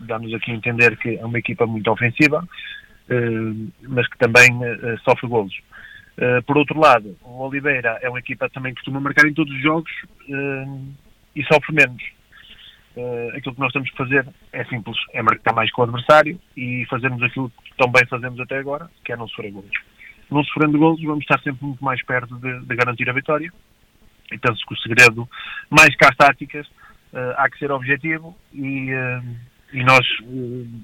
dá-nos 0.00 0.32
aqui 0.34 0.50
a 0.50 0.54
entender 0.54 0.96
que 0.96 1.16
é 1.16 1.24
uma 1.24 1.38
equipa 1.38 1.66
muito 1.66 1.90
ofensiva, 1.90 2.46
eh, 2.46 2.89
mas 3.82 4.06
que 4.08 4.18
também 4.18 4.48
eh, 4.64 4.96
sofre 5.04 5.26
golos. 5.28 5.54
Eh, 6.16 6.40
por 6.42 6.56
outro 6.56 6.78
lado, 6.78 7.16
o 7.22 7.42
Oliveira 7.42 7.98
é 8.02 8.08
uma 8.08 8.20
equipa 8.20 8.48
que 8.48 8.54
também 8.54 8.74
costuma 8.74 9.00
marcar 9.00 9.26
em 9.26 9.34
todos 9.34 9.52
os 9.52 9.62
jogos 9.62 9.90
e 11.34 11.42
sofre 11.44 11.74
menos. 11.74 12.02
aquilo 13.36 13.54
que 13.54 13.60
nós 13.60 13.72
temos 13.72 13.90
que 13.90 13.96
fazer 13.96 14.26
é 14.52 14.64
simples, 14.64 14.96
é 15.12 15.22
marcar 15.22 15.54
mais 15.54 15.70
com 15.72 15.82
o 15.82 15.84
adversário 15.84 16.38
e 16.56 16.86
fazermos 16.88 17.22
aquilo 17.22 17.50
que 17.50 17.76
tão 17.76 17.90
bem 17.90 18.06
fazemos 18.06 18.38
até 18.40 18.58
agora, 18.58 18.88
que 19.04 19.12
é 19.12 19.16
não 19.16 19.28
sofrer 19.28 19.50
golos. 19.52 19.70
não 20.30 20.44
sofrendo 20.44 20.78
golos, 20.78 21.02
vamos 21.02 21.22
estar 21.22 21.40
sempre 21.40 21.64
muito 21.64 21.84
mais 21.84 22.04
perto 22.04 22.36
de, 22.36 22.60
de 22.60 22.76
garantir 22.76 23.08
a 23.08 23.12
vitória. 23.12 23.52
E 24.32 24.38
penso 24.38 24.64
que 24.64 24.74
o 24.74 24.78
segredo, 24.78 25.28
mais 25.68 25.94
que 25.96 26.04
às 26.04 26.16
táticas, 26.16 26.68
há 27.36 27.50
que 27.50 27.58
ser 27.58 27.72
objetivo 27.72 28.36
e, 28.52 28.92
e 29.72 29.82
nós, 29.84 30.06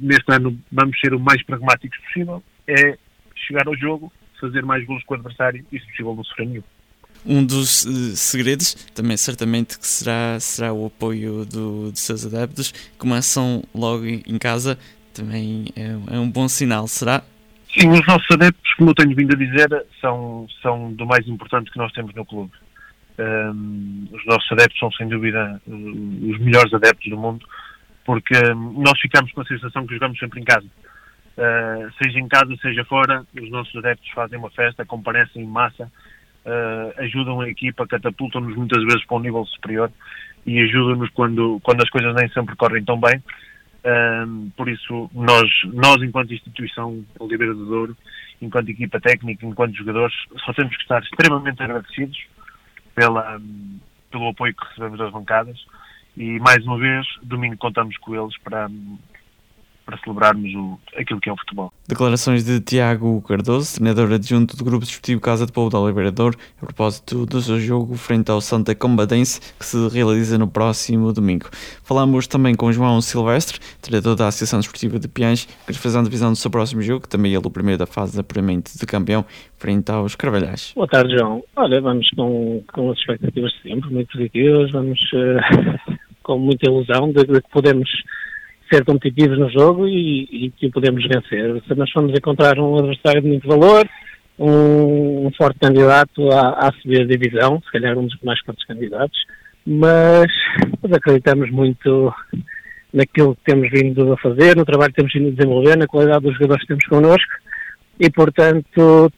neste 0.00 0.32
ano, 0.32 0.58
vamos 0.70 0.98
ser 1.00 1.14
o 1.14 1.20
mais 1.20 1.42
pragmáticos 1.44 1.98
possível. 2.06 2.42
É 2.66 2.96
chegar 3.34 3.66
ao 3.66 3.76
jogo, 3.76 4.12
fazer 4.40 4.64
mais 4.64 4.84
golos 4.84 5.02
com 5.04 5.14
o 5.14 5.16
adversário 5.16 5.64
e, 5.72 5.78
se 5.78 5.86
possível, 5.86 6.14
não 6.14 6.24
sofrer 6.24 6.46
nenhum. 6.46 6.62
Um 7.24 7.44
dos 7.44 7.84
uh, 7.84 8.16
segredos 8.16 8.74
também 8.94 9.16
certamente 9.16 9.78
que 9.78 9.86
será, 9.86 10.38
será 10.38 10.72
o 10.72 10.86
apoio 10.86 11.44
do, 11.44 11.90
dos 11.90 12.00
seus 12.00 12.24
adeptos. 12.24 12.72
Começam 12.98 13.64
logo 13.74 14.04
em 14.04 14.38
casa, 14.38 14.78
também 15.12 15.66
é, 15.74 16.14
é, 16.14 16.18
um 16.18 16.30
bom 16.30 16.46
sinal, 16.46 16.86
será? 16.86 17.22
Sim, 17.76 17.90
os 17.90 18.06
nossos 18.06 18.26
adeptos, 18.30 18.74
como 18.74 18.90
eu 18.90 18.94
tenho 18.94 19.14
vindo 19.14 19.34
a 19.34 19.38
dizer, 19.38 19.86
são, 20.00 20.46
são 20.62 20.92
do 20.92 21.04
mais 21.04 21.26
importante 21.26 21.70
que 21.70 21.78
nós 21.78 21.92
temos 21.92 22.14
no 22.14 22.24
clube. 22.24 22.52
Um, 23.18 24.08
os 24.12 24.24
nossos 24.26 24.50
adeptos 24.52 24.78
são 24.78 24.92
sem 24.92 25.08
dúvida 25.08 25.60
os 25.66 26.38
melhores 26.38 26.72
adeptos 26.72 27.10
do 27.10 27.16
mundo, 27.16 27.46
porque 28.06 28.40
nós 28.54 28.98
ficamos 29.00 29.32
com 29.32 29.40
a 29.40 29.44
sensação 29.44 29.84
que 29.84 29.94
jogamos 29.94 30.18
sempre 30.18 30.40
em 30.40 30.44
casa. 30.44 30.66
Uh, 31.36 31.92
seja 32.02 32.18
em 32.18 32.28
casa, 32.28 32.56
seja 32.62 32.84
fora, 32.84 33.26
os 33.38 33.50
nossos 33.50 33.76
adeptos 33.76 34.08
fazem 34.10 34.38
uma 34.38 34.48
festa, 34.50 34.86
comparecem 34.86 35.42
em 35.42 35.46
massa, 35.46 35.84
uh, 35.84 37.02
ajudam 37.02 37.40
a 37.40 37.48
equipa, 37.48 37.86
catapultam-nos 37.86 38.56
muitas 38.56 38.82
vezes 38.84 39.04
para 39.04 39.16
um 39.16 39.20
nível 39.20 39.44
superior 39.44 39.90
e 40.46 40.58
ajudam-nos 40.60 41.10
quando, 41.10 41.60
quando 41.62 41.82
as 41.82 41.90
coisas 41.90 42.14
nem 42.14 42.28
sempre 42.30 42.54
correm 42.56 42.84
tão 42.84 42.98
bem. 42.98 43.22
Uh, 43.84 44.50
por 44.56 44.68
isso, 44.68 45.10
nós, 45.12 45.50
nós, 45.74 46.00
enquanto 46.00 46.32
instituição 46.32 47.04
Oliveira 47.18 47.54
do 47.54 47.66
Douro, 47.66 47.96
enquanto 48.40 48.70
equipa 48.70 49.00
técnica, 49.00 49.44
enquanto 49.44 49.76
jogadores, 49.76 50.14
só 50.44 50.52
temos 50.54 50.74
que 50.76 50.82
estar 50.82 51.02
extremamente 51.02 51.62
agradecidos 51.62 52.18
pela, 52.94 53.38
pelo 54.10 54.28
apoio 54.28 54.54
que 54.54 54.66
recebemos 54.68 54.98
das 54.98 55.12
bancadas 55.12 55.58
e 56.16 56.38
mais 56.40 56.64
uma 56.64 56.78
vez, 56.78 57.06
domingo 57.22 57.56
contamos 57.58 57.96
com 57.98 58.14
eles 58.14 58.36
para, 58.38 58.70
para 59.84 59.98
celebrarmos 59.98 60.52
o, 60.54 60.78
aquilo 60.96 61.20
que 61.20 61.28
é 61.28 61.32
o 61.32 61.36
futebol. 61.36 61.72
Declarações 61.86 62.44
de 62.44 62.58
Tiago 62.60 63.22
Cardoso, 63.22 63.76
treinador 63.76 64.12
adjunto 64.12 64.56
do 64.56 64.64
Grupo 64.64 64.84
Desportivo 64.84 65.20
Casa 65.20 65.44
de 65.44 65.52
Povo 65.52 65.70
da 65.70 65.78
Oliveira 65.78 66.10
a 66.10 66.64
propósito 66.64 67.26
do 67.26 67.40
seu 67.40 67.60
jogo 67.60 67.94
frente 67.96 68.30
ao 68.30 68.40
Santa 68.40 68.74
Combadense, 68.74 69.40
que 69.58 69.64
se 69.64 69.88
realiza 69.88 70.38
no 70.38 70.48
próximo 70.48 71.12
domingo. 71.12 71.48
Falamos 71.84 72.26
também 72.26 72.54
com 72.54 72.72
João 72.72 73.00
Silvestre, 73.02 73.60
treinador 73.82 74.16
da 74.16 74.28
Associação 74.28 74.58
Desportiva 74.58 74.98
de 74.98 75.08
Piães, 75.08 75.44
que 75.44 75.68
nos 75.68 75.76
fez 75.76 75.94
a 75.94 76.02
divisão 76.02 76.30
do 76.32 76.36
seu 76.36 76.50
próximo 76.50 76.80
jogo, 76.80 77.02
que 77.02 77.08
também 77.08 77.34
é 77.34 77.38
o 77.38 77.50
primeiro 77.50 77.78
da 77.78 77.86
fase 77.86 78.14
de 78.14 78.20
apuramento 78.20 78.72
de 78.76 78.86
campeão, 78.86 79.24
frente 79.58 79.90
aos 79.92 80.16
Carvalhais. 80.16 80.72
Boa 80.74 80.88
tarde, 80.88 81.16
João. 81.16 81.44
Olha, 81.54 81.80
vamos 81.80 82.08
com, 82.10 82.64
com 82.72 82.90
as 82.90 82.98
expectativas 82.98 83.52
de 83.52 83.62
sempre, 83.70 83.90
muito 83.92 84.10
positivas, 84.12 84.72
vamos 84.72 84.98
uh, 85.12 85.92
com 86.26 86.38
muita 86.38 86.68
ilusão 86.68 87.12
de, 87.12 87.24
de 87.24 87.40
que 87.40 87.50
podemos 87.52 87.88
ser 88.70 88.84
competitivos 88.84 89.38
no 89.38 89.48
jogo 89.48 89.86
e, 89.86 90.46
e 90.46 90.50
que 90.50 90.68
podemos 90.70 91.06
vencer. 91.06 91.62
Se 91.68 91.74
nós 91.76 91.88
formos 91.92 92.12
encontrar 92.18 92.58
um 92.58 92.76
adversário 92.76 93.22
de 93.22 93.28
muito 93.28 93.46
valor, 93.46 93.88
um, 94.36 95.26
um 95.26 95.30
forte 95.38 95.60
candidato 95.60 96.28
a, 96.32 96.72
subir 96.82 97.02
a 97.02 97.06
divisão, 97.06 97.62
se 97.64 97.70
calhar 97.70 97.96
um 97.96 98.06
dos 98.06 98.18
mais 98.24 98.40
fortes 98.40 98.66
candidatos, 98.66 99.16
mas, 99.64 100.26
mas 100.82 100.92
acreditamos 100.92 101.48
muito 101.52 102.12
naquilo 102.92 103.36
que 103.36 103.44
temos 103.44 103.70
vindo 103.70 104.12
a 104.12 104.16
fazer, 104.16 104.56
no 104.56 104.64
trabalho 104.64 104.92
que 104.92 104.96
temos 104.96 105.12
vindo 105.12 105.28
a 105.28 105.36
desenvolver, 105.36 105.76
na 105.76 105.86
qualidade 105.86 106.24
dos 106.24 106.34
jogadores 106.34 106.62
que 106.62 106.68
temos 106.68 106.86
connosco 106.86 107.32
e, 108.00 108.10
portanto, 108.10 109.12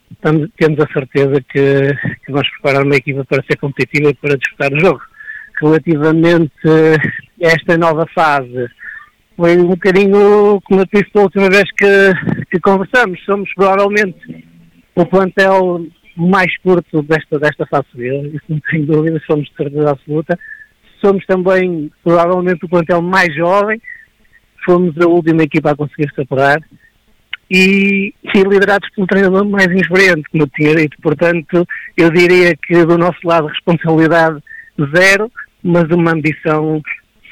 temos 0.59 0.79
a 0.79 0.93
certeza 0.93 1.41
que, 1.41 1.95
que 2.25 2.33
vamos 2.33 2.49
preparar 2.51 2.85
uma 2.85 2.97
equipa 2.97 3.25
para 3.25 3.43
ser 3.45 3.57
competitiva 3.57 4.11
e 4.11 4.15
para 4.15 4.37
disputar 4.37 4.73
o 4.73 4.81
jogo. 4.81 5.01
Relativamente 5.61 6.69
a 7.43 7.47
esta 7.47 7.77
nova 7.77 8.07
fase, 8.15 8.69
foi 9.37 9.57
um 9.57 9.67
bocadinho, 9.67 10.61
como 10.65 10.81
eu 10.81 10.87
disse 10.93 11.13
da 11.15 11.23
última 11.23 11.49
vez 11.49 11.65
que, 11.73 12.45
que 12.51 12.61
conversamos, 12.61 13.25
somos 13.25 13.49
provavelmente 13.55 14.45
o 14.95 15.07
plantel 15.07 15.87
mais 16.17 16.57
curto 16.59 17.03
desta, 17.03 17.39
desta 17.39 17.65
fase 17.67 17.87
B, 17.95 18.33
isso 18.35 18.45
não 18.49 18.61
tenho 18.69 18.87
dúvida, 18.87 19.23
somos 19.27 19.49
de 19.49 19.55
certeza 19.57 19.91
absoluta. 19.91 20.39
Somos 21.01 21.25
também 21.27 21.93
provavelmente 22.03 22.65
o 22.65 22.69
plantel 22.69 23.01
mais 23.01 23.33
jovem, 23.35 23.81
fomos 24.65 24.99
a 25.01 25.07
última 25.07 25.45
equipa 25.45 25.71
a 25.71 25.77
conseguir 25.77 26.13
se 26.13 26.23
apurar 26.23 26.61
e, 27.49 28.13
e 28.35 28.43
liderados 28.43 28.91
pelo 28.91 29.07
treinador 29.07 29.45
mais 29.45 29.67
inexperiente, 29.67 30.29
como 30.31 30.43
eu 30.43 30.49
tinha 30.49 30.75
dito. 30.75 30.97
Portanto, 31.01 31.65
eu 31.97 32.11
diria 32.11 32.57
que 32.57 32.85
do 32.85 32.99
nosso 32.99 33.21
lado 33.25 33.47
responsabilidade 33.47 34.43
zero, 34.95 35.31
mas 35.63 35.85
uma 35.91 36.13
ambição 36.13 36.81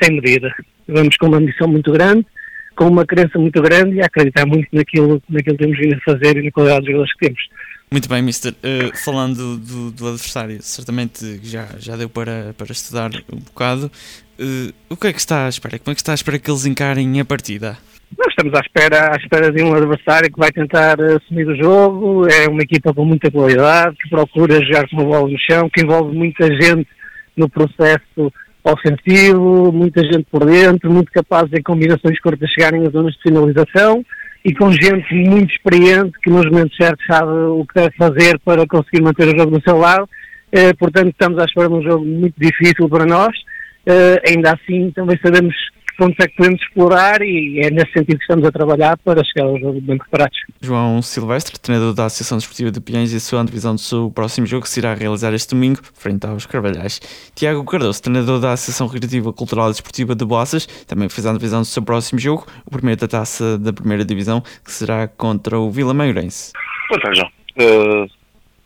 sem 0.02 0.16
medida 0.16 0.54
vamos 0.88 1.16
com 1.16 1.26
uma 1.26 1.40
missão 1.40 1.68
muito 1.68 1.92
grande, 1.92 2.26
com 2.74 2.86
uma 2.86 3.04
crença 3.04 3.38
muito 3.38 3.60
grande 3.60 3.96
e 3.96 4.02
a 4.02 4.06
acreditar 4.06 4.46
muito 4.46 4.68
naquilo, 4.72 5.22
naquilo 5.28 5.56
que 5.56 5.64
temos 5.64 5.78
vindo 5.78 5.94
a 5.94 6.12
fazer 6.12 6.36
e 6.36 6.44
na 6.44 6.50
qualidade 6.50 6.80
dos 6.80 6.88
jogadores 6.88 7.12
que 7.14 7.26
temos. 7.26 7.42
Muito 7.90 8.08
bem, 8.08 8.20
Mister. 8.20 8.52
Uh, 8.52 8.96
falando 8.96 9.56
do, 9.58 9.90
do, 9.92 10.08
adversário, 10.08 10.60
certamente 10.60 11.40
já, 11.42 11.68
já 11.78 11.96
deu 11.96 12.08
para, 12.08 12.52
para 12.58 12.72
estudar 12.72 13.10
um 13.32 13.38
bocado. 13.38 13.90
Uh, 14.38 14.72
o 14.90 14.96
que 14.96 15.06
é 15.06 15.12
que 15.12 15.20
está 15.20 15.46
à 15.46 15.48
espera? 15.48 15.78
Como 15.78 15.92
é 15.92 15.94
que 15.94 16.00
está 16.00 16.12
à 16.12 16.14
espera 16.14 16.38
que 16.38 16.50
eles 16.50 16.66
encarem 16.66 17.20
a 17.20 17.24
partida? 17.24 17.78
Nós 18.18 18.28
estamos 18.28 18.54
à 18.54 18.60
espera, 18.60 19.12
à 19.12 19.16
espera 19.16 19.52
de 19.52 19.62
um 19.62 19.74
adversário 19.74 20.30
que 20.32 20.38
vai 20.38 20.50
tentar 20.50 21.00
assumir 21.00 21.46
o 21.46 21.56
jogo. 21.56 22.28
É 22.28 22.48
uma 22.48 22.62
equipa 22.62 22.92
com 22.92 23.04
muita 23.04 23.30
qualidade, 23.30 23.96
que 23.96 24.10
procura 24.10 24.64
jogar 24.64 24.88
com 24.88 25.00
a 25.00 25.04
bola 25.04 25.28
no 25.28 25.38
chão, 25.38 25.70
que 25.70 25.82
envolve 25.82 26.14
muita 26.14 26.46
gente 26.46 26.88
no 27.36 27.48
processo 27.48 28.32
ofensivo, 28.64 29.70
muita 29.72 30.02
gente 30.02 30.26
por 30.30 30.44
dentro, 30.44 30.90
muito 30.90 31.12
capaz 31.12 31.44
em 31.52 31.62
combinações 31.62 32.18
curtas 32.20 32.50
chegarem 32.50 32.84
às 32.86 32.92
zonas 32.92 33.14
de 33.14 33.22
finalização 33.22 34.04
e 34.44 34.54
com 34.54 34.70
gente 34.72 35.12
muito 35.12 35.52
experiente 35.52 36.18
que 36.22 36.30
nos 36.30 36.44
momentos 36.46 36.76
certos 36.76 37.04
sabe 37.06 37.30
o 37.30 37.64
que 37.66 37.80
deve 37.80 37.96
fazer 37.96 38.38
para 38.44 38.66
conseguir 38.66 39.02
manter 39.02 39.28
o 39.28 39.38
jogo 39.38 39.50
no 39.50 39.62
seu 39.62 39.76
lado. 39.76 40.08
Eh, 40.52 40.72
portanto, 40.74 41.08
estamos 41.08 41.38
à 41.38 41.44
espera 41.44 41.68
de 41.68 41.74
um 41.74 41.82
jogo 41.82 42.04
muito 42.04 42.34
difícil 42.38 42.88
para 42.88 43.04
nós. 43.04 43.36
Eh, 43.84 44.22
ainda 44.28 44.52
assim, 44.52 44.90
também 44.92 45.18
sabemos 45.20 45.54
pontos 45.96 46.16
é 46.20 46.28
que 46.28 46.36
podemos 46.36 46.60
explorar 46.62 47.22
e 47.22 47.60
é 47.60 47.70
nesse 47.70 47.92
sentido 47.92 48.18
que 48.18 48.24
estamos 48.24 48.46
a 48.46 48.52
trabalhar 48.52 48.96
para 48.98 49.24
chegar 49.24 49.46
ao 49.46 49.58
jogo 49.58 49.80
bem 49.80 49.98
preparados. 49.98 50.38
João 50.60 51.02
Silvestre, 51.02 51.58
treinador 51.58 51.94
da 51.94 52.04
Associação 52.06 52.38
Desportiva 52.38 52.70
de 52.70 52.80
Pinhões 52.80 53.12
e 53.12 53.16
a 53.16 53.20
sua 53.20 53.40
antevisão 53.40 53.74
do 53.74 53.80
seu 53.80 54.10
próximo 54.10 54.46
jogo 54.46 54.64
que 54.64 54.68
se 54.68 54.80
irá 54.80 54.94
realizar 54.94 55.32
este 55.32 55.54
domingo, 55.54 55.80
frente 55.94 56.26
aos 56.26 56.46
Carvalhais. 56.46 57.00
Tiago 57.34 57.64
Cardoso, 57.64 58.02
treinador 58.02 58.40
da 58.40 58.52
Associação 58.52 58.86
Recreativa 58.86 59.32
Cultural 59.32 59.68
e 59.68 59.72
Desportiva 59.72 60.14
de 60.14 60.24
Boaças, 60.24 60.66
também 60.86 61.08
fez 61.08 61.26
a 61.26 61.30
antevisão 61.30 61.60
do 61.60 61.66
seu 61.66 61.82
próximo 61.82 62.18
jogo, 62.18 62.46
o 62.64 62.70
primeiro 62.70 63.00
da 63.00 63.08
taça 63.08 63.58
da 63.58 63.72
primeira 63.72 64.04
divisão, 64.04 64.40
que 64.64 64.72
será 64.72 65.08
contra 65.08 65.58
o 65.58 65.70
Vila 65.70 65.94
Maiorense. 65.94 66.52
Pois 66.88 67.02
é, 67.04 67.14
João. 67.14 67.30
Uh, 67.58 68.10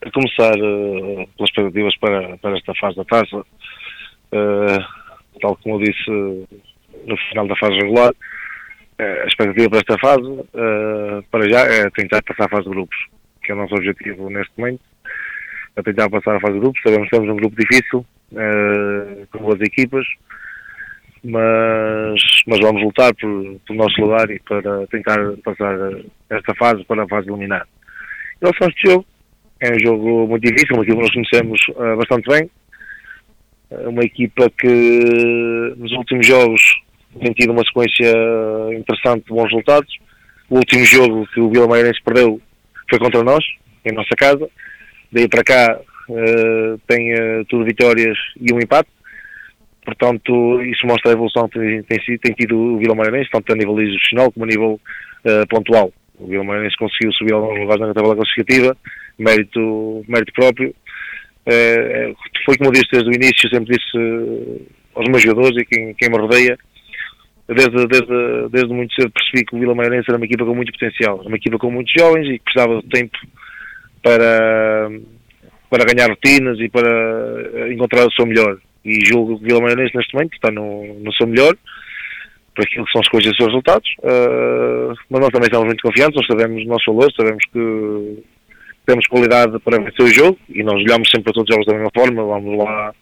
a 0.04 0.10
começar 0.10 0.56
uh, 0.56 1.28
pelas 1.36 1.50
expectativas 1.50 1.96
para, 1.98 2.38
para 2.38 2.56
esta 2.56 2.74
fase 2.74 2.96
da 2.96 3.04
taça, 3.04 3.36
uh, 3.36 4.84
tal 5.40 5.56
como 5.56 5.76
eu 5.76 5.84
disse 5.84 6.48
no 7.06 7.16
final 7.16 7.46
da 7.46 7.56
fase 7.56 7.74
regular. 7.74 8.12
Uh, 9.00 9.22
a 9.22 9.26
expectativa 9.26 9.70
para 9.70 9.78
esta 9.78 9.98
fase, 9.98 10.28
uh, 10.28 11.22
para 11.30 11.48
já, 11.48 11.60
é 11.60 11.88
tentar 11.90 12.22
passar 12.22 12.44
a 12.44 12.48
fase 12.48 12.64
de 12.64 12.70
grupos, 12.70 12.96
que 13.42 13.50
é 13.50 13.54
o 13.54 13.58
nosso 13.58 13.74
objetivo 13.74 14.28
neste 14.28 14.52
momento. 14.58 14.82
É 15.76 15.82
tentar 15.82 16.10
passar 16.10 16.36
a 16.36 16.40
fase 16.40 16.54
de 16.54 16.60
grupos. 16.60 16.82
Sabemos 16.82 17.08
que 17.08 17.16
temos 17.16 17.32
um 17.32 17.36
grupo 17.36 17.56
difícil, 17.56 18.04
uh, 18.32 19.26
com 19.32 19.38
boas 19.38 19.60
equipas, 19.62 20.06
mas, 21.24 22.22
mas 22.46 22.60
vamos 22.60 22.82
lutar 22.82 23.14
por, 23.14 23.60
pelo 23.66 23.78
nosso 23.78 24.00
lugar 24.00 24.30
e 24.30 24.38
para 24.40 24.86
tentar 24.88 25.18
passar 25.44 25.76
esta 26.28 26.54
fase 26.56 26.84
para 26.84 27.04
a 27.04 27.08
fase 27.08 27.28
eliminar. 27.28 27.66
Em 28.36 28.46
relação 28.46 28.66
a 28.66 28.70
este 28.70 28.90
jogo, 28.90 29.06
é 29.60 29.72
um 29.72 29.80
jogo 29.80 30.26
muito 30.26 30.42
difícil, 30.42 30.74
uma 30.74 30.82
equipa 30.82 30.96
que 30.96 31.02
nós 31.02 31.12
conhecemos 31.12 31.60
bastante 31.96 32.28
bem, 32.28 32.50
uma 33.70 34.02
equipa 34.02 34.50
que 34.58 35.74
nos 35.76 35.92
últimos 35.92 36.26
jogos 36.26 36.62
tem 37.18 37.32
tido 37.32 37.52
uma 37.52 37.64
sequência 37.64 38.12
interessante 38.72 39.24
de 39.24 39.34
bons 39.34 39.50
resultados. 39.50 39.92
O 40.48 40.56
último 40.56 40.84
jogo 40.84 41.26
que 41.28 41.40
o 41.40 41.50
Vila 41.50 41.66
Mairense 41.66 42.00
perdeu 42.04 42.40
foi 42.88 42.98
contra 42.98 43.22
nós, 43.22 43.44
em 43.84 43.92
nossa 43.92 44.14
casa. 44.16 44.48
Daí 45.12 45.28
para 45.28 45.44
cá 45.44 45.80
uh, 46.08 46.78
tem 46.86 47.14
uh, 47.14 47.44
tudo 47.48 47.64
vitórias 47.64 48.16
e 48.40 48.52
um 48.52 48.58
empate. 48.58 48.88
Portanto, 49.84 50.62
isso 50.62 50.86
mostra 50.86 51.10
a 51.10 51.14
evolução 51.14 51.48
que 51.48 51.58
tem, 51.58 51.82
tem, 51.82 52.18
tem 52.18 52.32
tido 52.34 52.56
o 52.56 52.78
Vila 52.78 52.94
Mairense, 52.94 53.30
tanto 53.30 53.52
a 53.52 53.56
nível 53.56 53.80
institucional 53.80 54.30
como 54.30 54.44
a 54.44 54.48
nível 54.48 54.80
uh, 55.24 55.46
pontual. 55.48 55.92
O 56.18 56.26
Vila 56.26 56.44
Mairense 56.44 56.76
conseguiu 56.76 57.12
subir 57.12 57.32
alguns 57.32 57.58
lugares 57.58 57.80
na 57.80 57.94
tabela 57.94 58.14
classificativa, 58.14 58.76
mérito, 59.18 60.04
mérito 60.06 60.32
próprio. 60.32 60.74
foi 62.44 62.56
como 62.58 62.68
eu 62.68 62.72
disse 62.72 62.90
desde 62.92 63.08
o 63.08 63.14
início, 63.14 63.48
sempre 63.48 63.74
disse 63.74 64.68
aos 64.94 65.08
meus 65.08 65.22
jogadores 65.22 65.56
e 65.56 65.64
quem, 65.64 65.94
quem 65.94 66.10
me 66.10 66.18
rodeia, 66.18 66.58
desde, 67.54 67.86
desde, 67.86 68.48
desde 68.50 68.72
muito 68.72 68.94
cedo 68.94 69.10
percebi 69.10 69.44
que 69.44 69.56
o 69.56 69.58
Vila 69.58 69.74
Mairense 69.74 70.06
era 70.08 70.16
uma 70.16 70.26
equipa 70.26 70.44
com 70.44 70.54
muito 70.54 70.72
potencial, 70.72 71.20
uma 71.24 71.36
equipa 71.36 71.58
com 71.58 71.70
muitos 71.70 71.92
jovens 71.96 72.26
e 72.28 72.38
que 72.38 72.44
precisava 72.44 72.80
de 72.80 72.88
tempo 72.88 73.18
para, 74.02 74.90
para 75.68 75.84
ganhar 75.84 76.08
rotinas 76.08 76.58
e 76.60 76.68
para 76.68 77.72
encontrar 77.72 78.06
o 78.06 78.12
seu 78.12 78.26
melhor. 78.26 78.58
E 78.84 79.04
julgo 79.04 79.38
que 79.38 79.44
Vila 79.44 79.60
Maionense 79.60 79.96
neste 79.96 80.14
momento 80.14 80.34
está 80.34 80.50
no, 80.50 80.94
no 81.00 81.12
seu 81.14 81.26
melhor, 81.26 81.54
para 82.54 82.64
aquilo 82.64 82.84
que 82.84 82.92
são 82.92 83.00
as 83.00 83.08
coisas 83.08 83.26
e 83.26 83.30
os 83.30 83.36
seus 83.36 83.48
resultados. 83.48 83.90
Uh, 83.98 84.94
mas 85.08 85.20
nós 85.20 85.30
também 85.30 85.46
estamos 85.46 85.66
muito 85.66 85.82
confiantes, 85.82 86.16
nós 86.16 86.26
sabemos 86.26 86.64
o 86.64 86.68
nosso 86.68 86.92
valor, 86.92 87.12
sabemos 87.12 87.44
que 87.52 88.24
temos 88.86 89.06
qualidade 89.06 89.58
para 89.60 89.82
vencer 89.82 90.04
o 90.04 90.14
jogo 90.14 90.38
e 90.48 90.62
nós 90.62 90.74
olhamos 90.74 91.08
sempre 91.10 91.24
para 91.24 91.32
todos 91.34 91.48
os 91.50 91.54
jogos 91.54 91.66
da 91.66 91.74
mesma 91.74 91.90
forma, 91.94 92.24
vamos 92.24 92.58
lá 92.58 92.92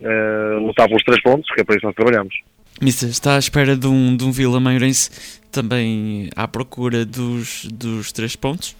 uh, 0.00 0.66
lutar 0.66 0.88
pelos 0.88 1.02
três 1.04 1.22
pontos, 1.22 1.50
que 1.54 1.60
é 1.60 1.64
para 1.64 1.74
isso 1.74 1.80
que 1.80 1.86
nós 1.86 1.94
trabalhamos. 1.94 2.34
Mister, 2.80 3.08
está 3.08 3.36
à 3.36 3.38
espera 3.38 3.76
de 3.76 3.86
um, 3.86 4.16
de 4.16 4.24
um 4.24 4.32
Vila 4.32 4.58
Maiorense 4.58 5.40
também 5.52 6.28
à 6.34 6.48
procura 6.48 7.04
dos, 7.04 7.66
dos 7.66 8.12
três 8.12 8.34
pontos? 8.34 8.76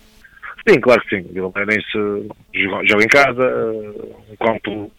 Sim, 0.68 0.80
claro 0.80 1.02
que 1.02 1.16
sim. 1.16 1.28
Vila 1.32 1.52
Maiorense 1.54 1.90
joga, 2.88 3.04
em 3.04 3.08
casa, 3.08 3.42
um 4.30 4.36
campo 4.36 4.92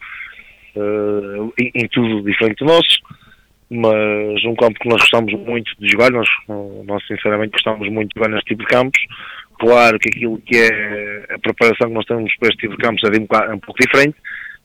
uh, 0.76 1.52
em, 1.58 1.88
tudo 1.88 2.22
diferente 2.22 2.58
do 2.58 2.66
nosso, 2.66 2.98
mas 3.70 4.44
um 4.44 4.54
campo 4.54 4.78
que 4.78 4.88
nós 4.88 5.00
gostamos 5.00 5.32
muito 5.32 5.70
de 5.78 5.88
jogar, 5.88 6.10
nós, 6.10 6.28
nós 6.86 7.06
sinceramente 7.06 7.52
gostamos 7.52 7.90
muito 7.90 8.14
de 8.14 8.20
jogar 8.20 8.34
neste 8.34 8.50
tipo 8.50 8.62
de 8.62 8.68
campos. 8.68 9.00
Claro 9.58 9.98
que 9.98 10.08
aquilo 10.08 10.38
que 10.38 10.56
é 10.56 11.34
a 11.34 11.38
preparação 11.38 11.88
que 11.88 11.94
nós 11.94 12.04
temos 12.06 12.34
para 12.36 12.48
este 12.48 12.60
tipo 12.60 12.76
de 12.76 12.82
campos 12.82 13.02
é, 13.04 13.08
um, 13.08 13.50
é 13.50 13.54
um 13.54 13.60
pouco 13.60 13.80
diferente, 13.80 14.16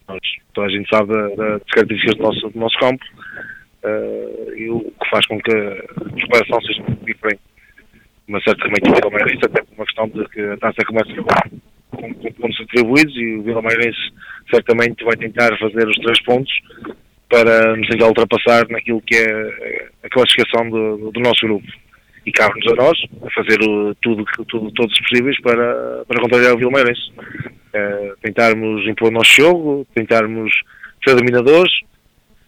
nós, 0.07 0.19
toda 0.53 0.67
a 0.67 0.69
gente 0.69 0.89
sabe 0.89 1.13
das 1.35 1.61
características 1.71 2.17
do 2.17 2.23
nosso, 2.23 2.49
do 2.49 2.59
nosso 2.59 2.79
campo, 2.79 3.05
uh, 3.83 4.55
e 4.55 4.69
o 4.69 4.79
que 4.81 5.09
faz 5.09 5.25
com 5.27 5.39
que 5.39 5.51
a 5.51 6.09
preparação 6.15 6.61
seja 6.61 6.83
muito 6.83 7.05
diferente. 7.05 7.41
Mas 8.27 8.43
certamente 8.43 8.89
o 8.89 8.93
Vila 8.93 9.25
até 9.43 9.61
por 9.63 9.73
uma 9.75 9.85
questão 9.85 10.07
de 10.07 10.23
que 10.29 10.41
a 10.41 10.57
taça 10.57 10.85
começa 10.85 11.13
com, 11.89 12.13
com, 12.13 12.31
pontos 12.33 12.61
atribuídos 12.61 13.15
e 13.15 13.35
o 13.35 13.43
Vila 13.43 13.61
Meirense 13.61 14.11
certamente 14.51 15.03
vai 15.03 15.17
tentar 15.17 15.57
fazer 15.57 15.87
os 15.87 15.97
três 15.97 16.21
pontos 16.23 16.53
para 17.27 17.75
nos 17.75 17.87
ultrapassar 17.89 18.67
naquilo 18.69 19.01
que 19.01 19.15
é 19.15 19.89
a 20.03 20.09
classificação 20.09 20.69
do, 20.69 21.11
do 21.11 21.19
nosso 21.19 21.45
grupo. 21.45 21.67
E 22.25 22.31
cabe-nos 22.31 22.71
a 22.73 22.75
nós 22.75 22.97
a 23.23 23.31
fazer 23.31 23.59
o, 23.61 23.95
tudo, 23.95 24.25
tudo, 24.47 24.71
todos 24.71 24.93
os 24.93 25.07
possíveis 25.07 25.39
para, 25.41 26.03
para 26.07 26.21
contrariar 26.21 26.53
o 26.53 26.57
Vila 26.57 26.71
Meirense. 26.71 27.11
Uh, 27.69 28.17
tentarmos 28.21 28.87
impor 28.87 29.09
o 29.09 29.11
nosso 29.11 29.31
jogo, 29.31 29.87
tentarmos 29.95 30.51
ser 31.03 31.15
dominadores, 31.15 31.71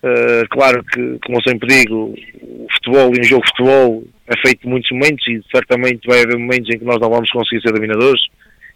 Uh, 0.03 0.48
claro 0.50 0.84
que, 0.84 1.20
como 1.24 1.41
sempre 1.48 1.67
digo, 1.67 2.15
o 2.41 2.67
futebol 2.74 3.13
e 3.13 3.20
um 3.20 3.24
jogo 3.24 3.43
de 3.43 3.50
futebol 3.50 4.03
é 4.25 4.36
feito 4.38 4.62
de 4.62 4.67
muitos 4.67 4.89
momentos 4.89 5.27
e 5.27 5.41
certamente 5.55 6.08
vai 6.08 6.24
haver 6.24 6.38
momentos 6.38 6.74
em 6.74 6.79
que 6.79 6.86
nós 6.86 7.00
não 7.00 7.10
vamos 7.10 7.29
conseguir 7.29 7.62
ser 7.62 7.72
dominadores 7.72 8.22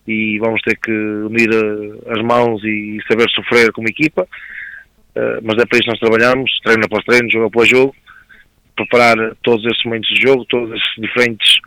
e 0.08 0.38
vamos 0.38 0.62
ter 0.62 0.78
que 0.78 0.92
unir 0.92 1.50
a, 1.50 2.14
as 2.14 2.22
mãos 2.24 2.64
e 2.64 3.00
saber 3.10 3.28
sofrer 3.32 3.72
como 3.72 3.90
equipa. 3.90 4.28
Uh, 5.16 5.42
mas 5.42 5.58
é 5.58 5.66
para 5.66 5.80
isso 5.80 5.84
que 5.84 5.90
nós 5.90 6.00
trabalhamos, 6.00 6.52
treino 6.64 6.86
após 6.86 7.04
treino, 7.06 7.32
jogo 7.32 7.48
após 7.48 7.70
jogo, 7.70 7.96
preparar 8.76 9.18
todos 9.42 9.66
esses 9.66 9.84
momentos 9.84 10.10
de 10.10 10.22
jogo, 10.22 10.46
todos 10.46 10.70
esses 10.70 10.96
diferentes 11.00 11.58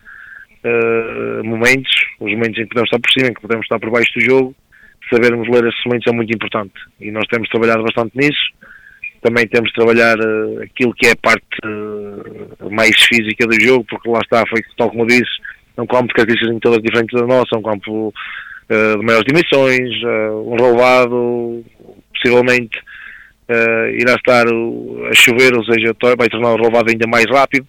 uh, 0.62 1.42
momentos, 1.42 1.90
os 2.20 2.30
momentos 2.30 2.58
em 2.58 2.62
que 2.62 2.68
podemos 2.68 2.88
estar 2.88 3.00
por 3.00 3.10
cima, 3.10 3.28
em 3.28 3.34
que 3.34 3.40
podemos 3.40 3.64
estar 3.64 3.80
por 3.80 3.90
baixo 3.90 4.12
do 4.14 4.20
jogo, 4.20 4.54
sabermos 5.10 5.48
ler 5.48 5.66
esses 5.66 5.84
momentos 5.84 6.06
é 6.06 6.14
muito 6.14 6.32
importante 6.32 6.74
e 7.00 7.10
nós 7.10 7.26
temos 7.28 7.48
trabalhado 7.48 7.82
bastante 7.82 8.16
nisso 8.16 8.58
também 9.28 9.46
temos 9.46 9.68
de 9.68 9.74
trabalhar 9.74 10.18
uh, 10.18 10.62
aquilo 10.62 10.94
que 10.94 11.06
é 11.06 11.10
a 11.12 11.16
parte 11.16 11.44
uh, 11.64 12.70
mais 12.70 12.96
física 13.02 13.46
do 13.46 13.60
jogo, 13.60 13.84
porque 13.88 14.08
lá 14.08 14.20
está, 14.20 14.42
foi 14.48 14.62
tal 14.76 14.88
como 14.88 15.02
eu 15.02 15.06
disse, 15.06 15.30
é 15.76 15.82
um 15.82 15.86
campo 15.86 16.08
de 16.08 16.14
características 16.14 16.60
todas 16.62 16.82
diferentes 16.82 17.20
da 17.20 17.26
nossa, 17.26 17.54
é 17.54 17.58
um 17.58 17.62
campo 17.62 18.08
uh, 18.08 18.98
de 18.98 19.04
maiores 19.04 19.26
dimensões, 19.26 19.90
um 20.44 20.56
relevado, 20.56 21.64
possivelmente 22.14 22.78
irá 23.94 24.14
estar 24.14 24.46
a 24.46 25.14
chover, 25.14 25.56
ou 25.56 25.64
seja, 25.64 25.94
vai 26.18 26.28
tornar 26.28 26.52
o 26.52 26.56
relevado 26.56 26.90
ainda 26.90 27.06
mais 27.06 27.24
rápido, 27.30 27.66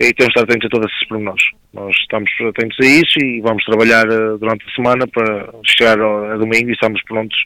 e 0.00 0.12
temos 0.14 0.32
de 0.32 0.40
estar 0.40 0.42
atentos 0.42 0.66
a 0.66 0.70
todos 0.70 0.90
esses 0.90 1.08
pormenores. 1.08 1.44
Nós 1.72 1.94
estamos 2.00 2.30
atentos 2.48 2.76
a 2.80 2.86
isso 2.86 3.18
e 3.20 3.40
vamos 3.40 3.62
trabalhar 3.64 4.04
durante 4.38 4.64
a 4.68 4.74
semana 4.74 5.06
para 5.06 5.48
chegar 5.64 6.00
a 6.00 6.36
domingo 6.36 6.70
e 6.70 6.72
estamos 6.72 7.00
prontos 7.04 7.38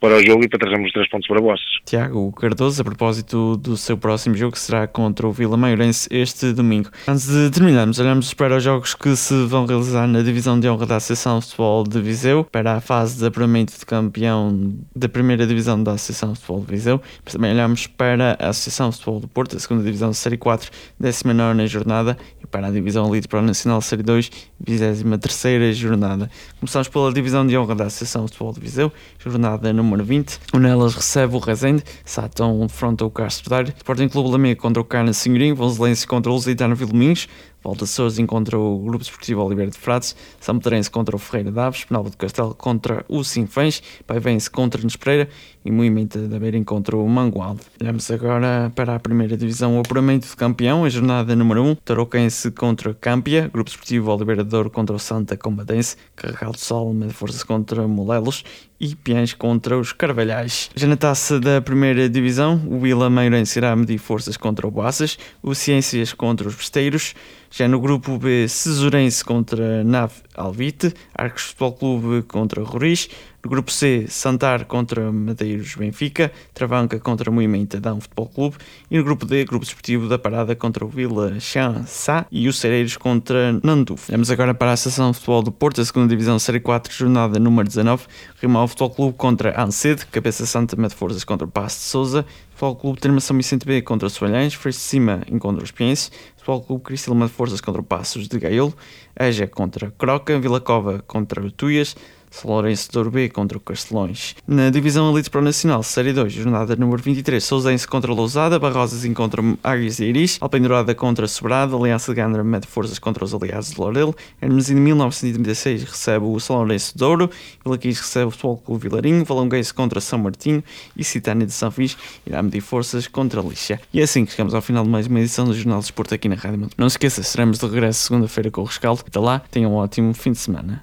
para 0.00 0.16
o 0.16 0.22
jogo 0.22 0.44
e 0.44 0.48
para 0.48 0.58
trazermos 0.58 0.88
os 0.88 0.92
três 0.92 1.08
pontos 1.08 1.26
para 1.26 1.40
vós. 1.40 1.60
Tiago 1.84 2.30
Cardoso, 2.32 2.80
a 2.80 2.84
propósito 2.84 3.56
do 3.56 3.76
seu 3.76 3.96
próximo 3.96 4.34
jogo, 4.34 4.52
que 4.52 4.58
será 4.58 4.86
contra 4.86 5.26
o 5.26 5.32
Vila 5.32 5.56
Maiorense 5.56 6.08
este 6.10 6.52
domingo. 6.52 6.90
Antes 7.08 7.26
de 7.26 7.50
terminarmos, 7.50 7.98
olhamos 7.98 8.34
para 8.34 8.56
os 8.56 8.62
jogos 8.62 8.94
que 8.94 9.16
se 9.16 9.46
vão 9.46 9.64
realizar 9.66 10.06
na 10.06 10.22
divisão 10.22 10.60
de 10.60 10.68
honra 10.68 10.86
da 10.86 10.96
Associação 10.96 11.40
Futebol 11.40 11.84
de 11.84 12.00
Viseu, 12.00 12.44
para 12.44 12.74
a 12.74 12.80
fase 12.80 13.18
de 13.18 13.26
apuramento 13.26 13.78
de 13.78 13.86
campeão 13.86 14.74
da 14.94 15.08
primeira 15.08 15.46
divisão 15.46 15.82
da 15.82 15.92
Associação 15.92 16.34
Futebol 16.34 16.60
de 16.60 16.66
Viseu. 16.66 17.00
Mas 17.24 17.32
também 17.32 17.52
olhamos 17.52 17.86
para 17.86 18.36
a 18.38 18.48
Associação 18.48 18.92
Futebol 18.92 19.20
do 19.20 19.28
Porto, 19.28 19.56
a 19.56 19.60
segunda 19.60 19.82
divisão 19.82 20.12
Série 20.12 20.36
4, 20.36 20.70
19 21.00 21.66
jornada, 21.66 22.18
e 22.42 22.46
para 22.46 22.66
a 22.66 22.70
divisão 22.70 23.08
Elite 23.08 23.28
Pro 23.28 23.40
Nacional 23.40 23.80
Série 23.80 24.02
2, 24.02 24.30
23 24.60 25.76
jornada. 25.76 26.30
Começamos 26.60 26.88
pela 26.88 27.12
divisão 27.12 27.46
de 27.46 27.56
honra 27.56 27.74
da 27.74 27.84
Associação 27.84 28.26
Futebol 28.26 28.52
de 28.52 28.60
Viseu, 28.60 28.92
jornada 29.18 29.72
número 29.72 29.85
número 29.86 30.04
20. 30.04 30.40
O 30.52 30.58
Nelas 30.58 30.94
recebe 30.94 31.36
o 31.36 31.38
Rezende, 31.38 31.82
Satão 32.04 32.66
defronta 32.66 33.04
o 33.04 33.10
Castro 33.10 33.48
Daire, 33.48 33.72
Sporting 33.76 34.08
Clube 34.08 34.30
Lamega 34.30 34.60
contra 34.60 34.80
o 34.82 34.84
Carna 34.84 35.12
Senhorim, 35.12 35.54
Vonselense 35.54 36.06
contra 36.06 36.30
o 36.30 36.34
Lusitano 36.34 36.74
Vilminhos, 36.74 37.28
Volta 37.66 37.84
Sousa 37.84 38.22
encontra 38.22 38.56
o 38.56 38.78
Grupo 38.78 39.02
Esportivo 39.02 39.42
Oliveira 39.42 39.72
de 39.72 39.76
Frades, 39.76 40.14
São 40.38 40.56
Pedrense 40.56 40.88
contra 40.88 41.16
o 41.16 41.18
Ferreira 41.18 41.50
de 41.50 41.58
Aves, 41.58 41.82
Penalva 41.82 42.10
do 42.10 42.16
Castelo 42.16 42.54
contra 42.54 43.04
o 43.08 43.24
Sinfãs, 43.24 43.82
Paivense 44.06 44.48
contra 44.48 44.80
o 44.80 44.84
Nespreira 44.84 45.28
e 45.64 45.70
Moimenta 45.72 46.28
da 46.28 46.38
Beira 46.38 46.62
contra 46.62 46.96
o 46.96 47.08
Mangualde. 47.08 47.62
Olhamos 47.80 48.08
agora 48.12 48.70
para 48.76 48.94
a 48.94 49.00
primeira 49.00 49.36
divisão, 49.36 49.76
o 49.76 49.80
apuramento 49.80 50.28
de 50.28 50.36
campeão, 50.36 50.84
a 50.84 50.88
jornada 50.88 51.34
número 51.34 51.60
1, 51.64 51.74
Tarouquense 51.84 52.52
contra 52.52 52.94
Campia, 52.94 53.50
Grupo 53.52 53.68
Esportivo 53.68 54.12
Oliveira 54.12 54.44
de 54.44 54.50
Douro 54.50 54.70
contra 54.70 54.94
o 54.94 54.98
Santa 55.00 55.36
Combadense, 55.36 55.96
Carregal 56.14 56.52
de 56.52 56.60
Sol, 56.60 56.94
de 56.94 57.44
contra 57.44 57.88
Molelos 57.88 58.44
e 58.78 58.94
Piães 58.94 59.32
contra 59.34 59.76
os 59.76 59.92
Carvalhais. 59.92 60.70
Já 60.76 60.86
na 60.86 60.96
taça 60.96 61.40
da 61.40 61.60
primeira 61.60 62.08
divisão, 62.08 62.62
o 62.68 62.78
Vila 62.78 63.10
Meirense 63.10 63.58
irá 63.58 63.74
medir 63.74 63.98
forças 63.98 64.36
contra 64.36 64.66
o 64.66 64.70
Boaças, 64.70 65.18
o 65.42 65.54
Ciências 65.54 66.12
contra 66.12 66.46
os 66.46 66.54
Besteiros, 66.54 67.14
já 67.58 67.66
no 67.66 67.80
grupo 67.80 68.18
B, 68.18 68.46
Cesurense 68.48 69.24
contra 69.24 69.82
Nave 69.82 70.12
Alvite, 70.34 70.92
Arcos 71.14 71.44
Futebol 71.44 71.72
Clube 71.72 72.22
contra 72.24 72.62
Roriz, 72.62 73.08
no 73.46 73.50
grupo 73.50 73.70
C, 73.70 74.06
Santar 74.08 74.64
contra 74.64 75.12
Madeiros 75.12 75.76
Benfica, 75.76 76.32
Travanca 76.52 76.98
contra 76.98 77.30
Moimenta 77.30 77.80
Dão 77.80 78.00
Futebol 78.00 78.26
Clube 78.26 78.56
e 78.90 78.98
no 78.98 79.04
grupo 79.04 79.24
D, 79.24 79.44
Grupo 79.44 79.64
Desportivo 79.64 80.08
da 80.08 80.18
Parada 80.18 80.56
contra 80.56 80.84
o 80.84 80.88
Vila 80.88 81.38
Chansá 81.38 82.26
e 82.28 82.48
os 82.48 82.58
Cereiros 82.58 82.96
contra 82.96 83.52
Nanduf. 83.62 84.10
Vamos 84.10 84.32
agora 84.32 84.52
para 84.52 84.70
a 84.70 84.72
Associação 84.72 85.12
de 85.12 85.18
Futebol 85.18 85.44
do 85.44 85.52
Porto, 85.52 85.80
a 85.80 85.84
segunda 85.84 86.08
divisão 86.08 86.40
Série 86.40 86.58
4, 86.58 86.92
jornada 86.92 87.38
número 87.38 87.68
19, 87.68 88.06
Rimal 88.42 88.66
Futebol 88.66 88.90
Clube 88.90 89.16
contra 89.16 89.62
Ancede, 89.62 90.04
Cabeça 90.06 90.44
Santa 90.44 90.74
Mete 90.74 90.96
Forças 90.96 91.22
contra 91.22 91.46
Passo 91.46 91.78
de 91.78 91.84
Souza, 91.84 92.26
Futebol 92.50 92.74
Clube 92.74 93.00
Termação 93.00 93.36
Vicente 93.36 93.64
B 93.64 93.80
contra 93.80 94.08
Soalhães, 94.08 94.54
Freixo 94.54 94.80
de 94.80 94.84
Cima 94.84 95.20
contra 95.38 95.62
os 95.62 95.70
Pienses, 95.70 96.10
Futebol 96.36 96.62
Clube 96.62 96.82
Cristilma 96.82 97.26
de 97.26 97.32
Forças 97.32 97.60
contra 97.60 97.80
Passos 97.80 98.26
de 98.26 98.40
Gaiolo, 98.40 98.74
Eja 99.16 99.46
contra 99.46 99.92
Croca, 99.92 100.36
Vila 100.40 100.60
Cova 100.60 101.00
contra 101.06 101.48
Tuias, 101.52 101.90
são 101.90 101.96
Lourenço 102.44 102.90
de 102.90 103.10
B 103.10 103.28
contra 103.28 103.56
o 103.56 103.60
Castelões. 103.60 104.34
Na 104.46 104.70
divisão 104.70 105.10
Elite 105.12 105.30
Pro 105.30 105.42
Nacional, 105.42 105.82
Série 105.82 106.12
2, 106.12 106.32
jornada 106.32 106.76
número 106.76 107.02
23, 107.02 107.42
Sousense 107.42 107.86
contra 107.86 108.12
Lousada, 108.12 108.58
Barrosas 108.58 109.04
encontra 109.04 109.42
Águias 109.62 109.98
e 110.00 110.04
Iris, 110.04 110.38
Alpendurada 110.40 110.94
contra 110.94 111.26
Sobrado, 111.26 111.76
Aliança 111.76 112.12
de 112.12 112.20
Gandra 112.20 112.42
mete 112.42 112.66
forças 112.66 112.98
contra 112.98 113.24
os 113.24 113.32
aliados 113.34 113.70
de 113.70 113.80
Lorel, 113.80 114.14
Hermes 114.40 114.70
em 114.70 114.74
1936 114.74 115.84
recebe 115.84 116.24
o 116.24 116.38
São 116.40 116.56
Lourenço 116.56 116.92
de 116.92 116.98
Douro, 116.98 117.30
Vila 117.64 117.78
Quis 117.78 117.98
recebe 117.98 118.26
o 118.26 118.30
Futebol 118.30 118.56
Clube 118.58 118.88
Vilarinho, 118.88 119.24
Valonguense 119.24 119.72
contra 119.72 120.00
São 120.00 120.18
Martinho 120.18 120.62
e 120.96 121.04
Citânia 121.04 121.46
de 121.46 121.52
São 121.52 121.70
Fiz 121.70 121.96
irá 122.26 122.42
medir 122.42 122.60
forças 122.60 123.06
contra 123.06 123.40
Lixa. 123.40 123.80
E 123.92 124.00
é 124.00 124.04
assim 124.04 124.24
que 124.24 124.32
chegamos 124.32 124.54
ao 124.54 124.62
final 124.62 124.84
de 124.84 124.90
mais 124.90 125.06
uma 125.06 125.20
edição 125.20 125.44
do 125.44 125.54
Jornal 125.54 125.78
de 125.78 125.86
Esporte 125.86 126.14
aqui 126.14 126.28
na 126.28 126.34
Rádio 126.34 126.58
Monte. 126.58 126.74
Não 126.76 126.88
se 126.88 126.94
esqueça, 126.94 127.22
seremos 127.22 127.58
de 127.58 127.66
regresso 127.66 128.04
segunda-feira 128.04 128.50
com 128.50 128.62
o 128.62 128.64
Rescaldo. 128.64 129.02
Até 129.06 129.18
lá, 129.18 129.40
tenham 129.50 129.72
um 129.72 129.76
ótimo 129.76 130.12
fim 130.14 130.32
de 130.32 130.38
semana. 130.38 130.82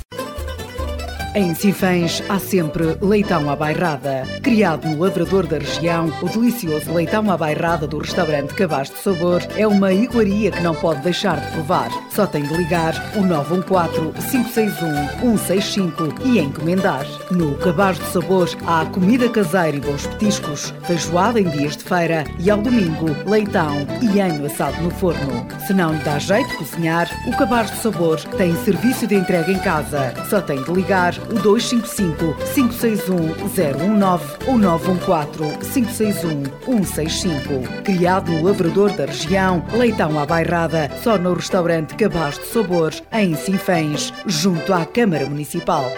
Em 1.33 1.55
Sinfãs 1.55 2.21
há 2.27 2.37
sempre 2.37 2.97
leitão 3.01 3.49
à 3.49 3.55
bairrada. 3.55 4.23
Criado 4.43 4.85
no 4.89 4.99
lavrador 4.99 5.47
da 5.47 5.59
região, 5.59 6.11
o 6.21 6.27
delicioso 6.27 6.93
leitão 6.93 7.31
à 7.31 7.37
bairrada 7.37 7.87
do 7.87 7.99
restaurante 7.99 8.53
Cabaz 8.53 8.89
de 8.89 8.97
Sabor 8.97 9.41
é 9.55 9.65
uma 9.65 9.93
iguaria 9.93 10.51
que 10.51 10.61
não 10.61 10.75
pode 10.75 10.99
deixar 10.99 11.39
de 11.39 11.49
provar. 11.53 11.89
Só 12.09 12.27
tem 12.27 12.43
de 12.43 12.53
ligar 12.53 12.93
o 13.15 13.21
914-561-165 13.21 16.19
e 16.25 16.37
encomendar. 16.37 17.05
No 17.31 17.55
Cabaz 17.59 17.97
de 17.97 18.07
Sabor 18.07 18.49
há 18.67 18.85
comida 18.87 19.29
caseira 19.29 19.77
e 19.77 19.79
bons 19.79 20.05
petiscos, 20.07 20.73
feijoada 20.83 21.39
em 21.39 21.49
dias 21.49 21.77
de 21.77 21.85
feira 21.85 22.25
e 22.39 22.51
ao 22.51 22.61
domingo 22.61 23.05
leitão 23.25 23.87
e 24.01 24.19
anho 24.19 24.47
assado 24.47 24.81
no 24.81 24.91
forno. 24.91 25.47
Se 25.65 25.73
não 25.73 25.93
lhe 25.93 26.03
dá 26.03 26.19
jeito 26.19 26.49
de 26.49 26.57
cozinhar, 26.57 27.09
o 27.25 27.31
Cabaz 27.37 27.71
de 27.71 27.77
Sabor 27.77 28.19
tem 28.37 28.53
serviço 28.65 29.07
de 29.07 29.15
entrega 29.15 29.49
em 29.49 29.59
casa. 29.59 30.13
Só 30.29 30.41
tem 30.41 30.61
de 30.61 30.73
ligar 30.73 31.20
o 31.29 31.39
255 31.39 32.35
561 32.53 33.47
019 33.47 34.25
ou 34.47 34.57
914 34.57 35.57
561 35.57 36.83
165. 36.83 37.83
Criado 37.83 38.31
no 38.31 38.43
Lavrador 38.43 38.91
da 38.91 39.05
região, 39.05 39.63
leitão 39.73 40.19
à 40.19 40.25
bairrada, 40.25 40.89
só 41.03 41.17
no 41.17 41.33
restaurante 41.33 41.95
Cabaz 41.95 42.37
de 42.37 42.45
Sabor, 42.47 42.93
em 43.11 43.35
Sinfãs, 43.35 44.13
junto 44.25 44.73
à 44.73 44.85
Câmara 44.85 45.25
Municipal. 45.25 45.91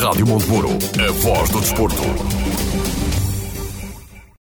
Rádio 0.00 0.26
Monteburo, 0.26 0.70
a 0.98 1.12
voz 1.12 1.50
do 1.50 1.60
desporto. 1.60 2.39